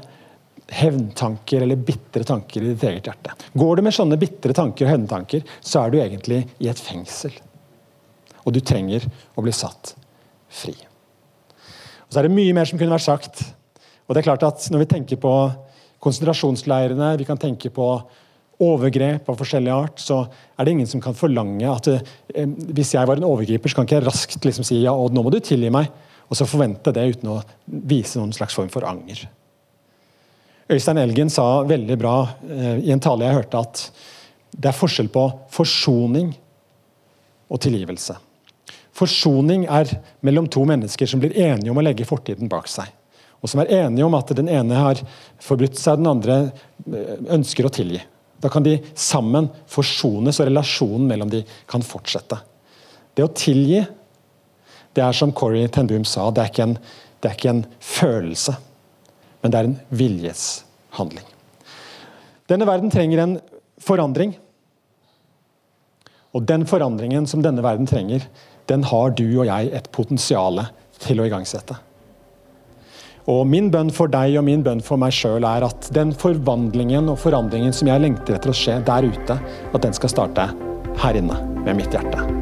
hevntanker 0.78 1.64
eller 1.64 1.80
bitre 1.80 2.22
tanker 2.28 2.62
i 2.62 2.74
ditt 2.74 2.84
eget 2.86 3.08
hjerte. 3.08 3.34
Går 3.58 3.78
du 3.80 3.82
med 3.82 3.96
sånne 3.96 4.18
bitre 4.20 4.54
tanker 4.54 4.86
og 4.86 4.92
hevntanker, 4.92 5.42
så 5.58 5.82
er 5.82 5.90
du 5.90 5.98
egentlig 5.98 6.42
i 6.62 6.68
et 6.70 6.78
fengsel. 6.78 7.34
Og 8.44 8.54
du 8.54 8.60
trenger 8.62 9.08
å 9.34 9.42
bli 9.42 9.54
satt 9.56 9.96
fri. 10.46 10.76
Og 12.06 12.12
Så 12.12 12.20
er 12.20 12.28
det 12.28 12.36
mye 12.36 12.54
mer 12.54 12.70
som 12.70 12.78
kunne 12.78 12.94
vært 12.94 13.08
sagt. 13.08 13.42
Og 14.06 14.14
det 14.14 14.22
er 14.22 14.28
klart 14.30 14.46
at 14.46 14.70
Når 14.70 14.84
vi 14.84 14.92
tenker 14.94 15.20
på 15.20 15.32
konsentrasjonsleirene, 15.98 17.16
vi 17.18 17.26
kan 17.26 17.40
tenke 17.40 17.72
på 17.74 17.88
overgrep 18.58 19.28
av 19.30 19.38
forskjellig 19.38 19.70
art, 19.70 20.00
så 20.02 20.24
er 20.58 20.66
det 20.66 20.74
ingen 20.74 20.90
som 20.90 21.02
kan 21.02 21.16
forlange 21.16 21.70
at 21.70 21.88
eh, 21.92 22.44
hvis 22.74 22.94
jeg 22.96 23.08
var 23.08 23.20
en 23.20 23.28
overgriper, 23.28 23.70
så 23.70 23.78
kan 23.78 23.88
ikke 23.88 23.98
jeg 24.00 24.06
raskt 24.08 24.46
liksom 24.48 24.66
si 24.66 24.80
ja, 24.82 24.94
Odd, 24.94 25.14
nå 25.14 25.24
må 25.24 25.32
du 25.34 25.38
tilgi 25.44 25.70
meg, 25.74 25.90
og 26.28 26.38
så 26.38 26.48
forvente 26.48 26.92
det 26.94 27.06
uten 27.14 27.32
å 27.32 27.40
vise 27.66 28.18
noen 28.20 28.34
slags 28.36 28.56
form 28.58 28.70
for 28.72 28.86
anger. 28.88 29.24
Øystein 30.68 31.00
Elgen 31.00 31.30
sa 31.32 31.62
veldig 31.68 31.96
bra 32.00 32.16
eh, 32.44 32.84
i 32.88 32.92
en 32.94 33.02
tale 33.02 33.28
jeg 33.28 33.40
hørte, 33.40 33.62
at 33.62 33.84
det 34.58 34.72
er 34.72 34.76
forskjell 34.76 35.10
på 35.12 35.24
forsoning 35.54 36.32
og 37.48 37.62
tilgivelse. 37.64 38.18
Forsoning 38.98 39.68
er 39.70 39.92
mellom 40.26 40.48
to 40.50 40.64
mennesker 40.68 41.08
som 41.08 41.22
blir 41.22 41.36
enige 41.38 41.70
om 41.70 41.78
å 41.78 41.84
legge 41.84 42.08
fortiden 42.08 42.50
bak 42.50 42.66
seg 42.68 42.90
og 43.38 43.50
som 43.50 43.62
er 43.62 43.72
enige 43.84 44.06
om 44.06 44.16
at 44.18 44.30
den 44.36 44.50
ene 44.50 44.78
har 44.78 45.00
forbrutt 45.42 45.78
seg, 45.78 46.00
den 46.00 46.10
andre 46.10 46.38
eh, 46.90 47.18
ønsker 47.38 47.68
å 47.68 47.72
tilgi. 47.72 48.00
Da 48.42 48.50
kan 48.52 48.62
de 48.62 48.76
sammen 48.94 49.48
forsones, 49.70 50.38
og 50.38 50.46
relasjonen 50.46 51.08
mellom 51.10 51.30
de 51.32 51.42
kan 51.70 51.82
fortsette. 51.84 52.38
Det 53.16 53.24
å 53.26 53.32
tilgi, 53.34 53.82
det 54.94 55.02
er 55.04 55.16
som 55.16 55.34
Corrie 55.34 55.70
Ten 55.70 55.88
Boom 55.90 56.04
sa, 56.06 56.28
det 56.30 56.44
er, 56.44 56.52
ikke 56.52 56.68
en, 56.68 56.76
det 57.18 57.30
er 57.30 57.38
ikke 57.38 57.54
en 57.56 57.64
følelse, 57.82 58.54
men 59.42 59.54
det 59.54 59.58
er 59.58 59.70
en 59.70 59.78
viljeshandling. 60.00 61.26
Denne 62.48 62.68
verden 62.68 62.92
trenger 62.94 63.22
en 63.22 63.34
forandring. 63.82 64.32
Og 66.36 66.46
den 66.48 66.64
forandringen 66.68 67.26
som 67.28 67.42
denne 67.44 67.64
verden 67.64 67.88
trenger, 67.88 68.24
den 68.68 68.86
har 68.86 69.12
du 69.16 69.26
og 69.26 69.46
jeg 69.48 69.70
et 69.74 69.90
potensial 69.94 70.62
til 71.02 71.20
å 71.20 71.28
igangsette. 71.28 71.76
Og 73.28 73.44
Min 73.48 73.68
bønn 73.72 73.92
for 73.92 74.08
deg 74.08 74.38
og 74.40 74.46
min 74.46 74.64
bønn 74.64 74.80
for 74.84 75.00
meg 75.00 75.12
sjøl 75.12 75.44
er 75.44 75.66
at 75.66 75.90
den 75.92 76.14
forvandlingen 76.16 77.12
og 77.12 77.20
forandringen 77.20 77.76
som 77.76 77.92
jeg 77.92 78.04
lengter 78.06 78.38
etter 78.38 78.54
å 78.54 78.56
skje 78.56 78.80
der 78.88 79.04
ute, 79.04 79.38
at 79.68 79.84
den 79.84 79.96
skal 79.96 80.16
starte 80.16 80.50
her 81.04 81.20
inne 81.20 81.36
med 81.60 81.82
mitt 81.82 81.92
hjerte. 81.92 82.37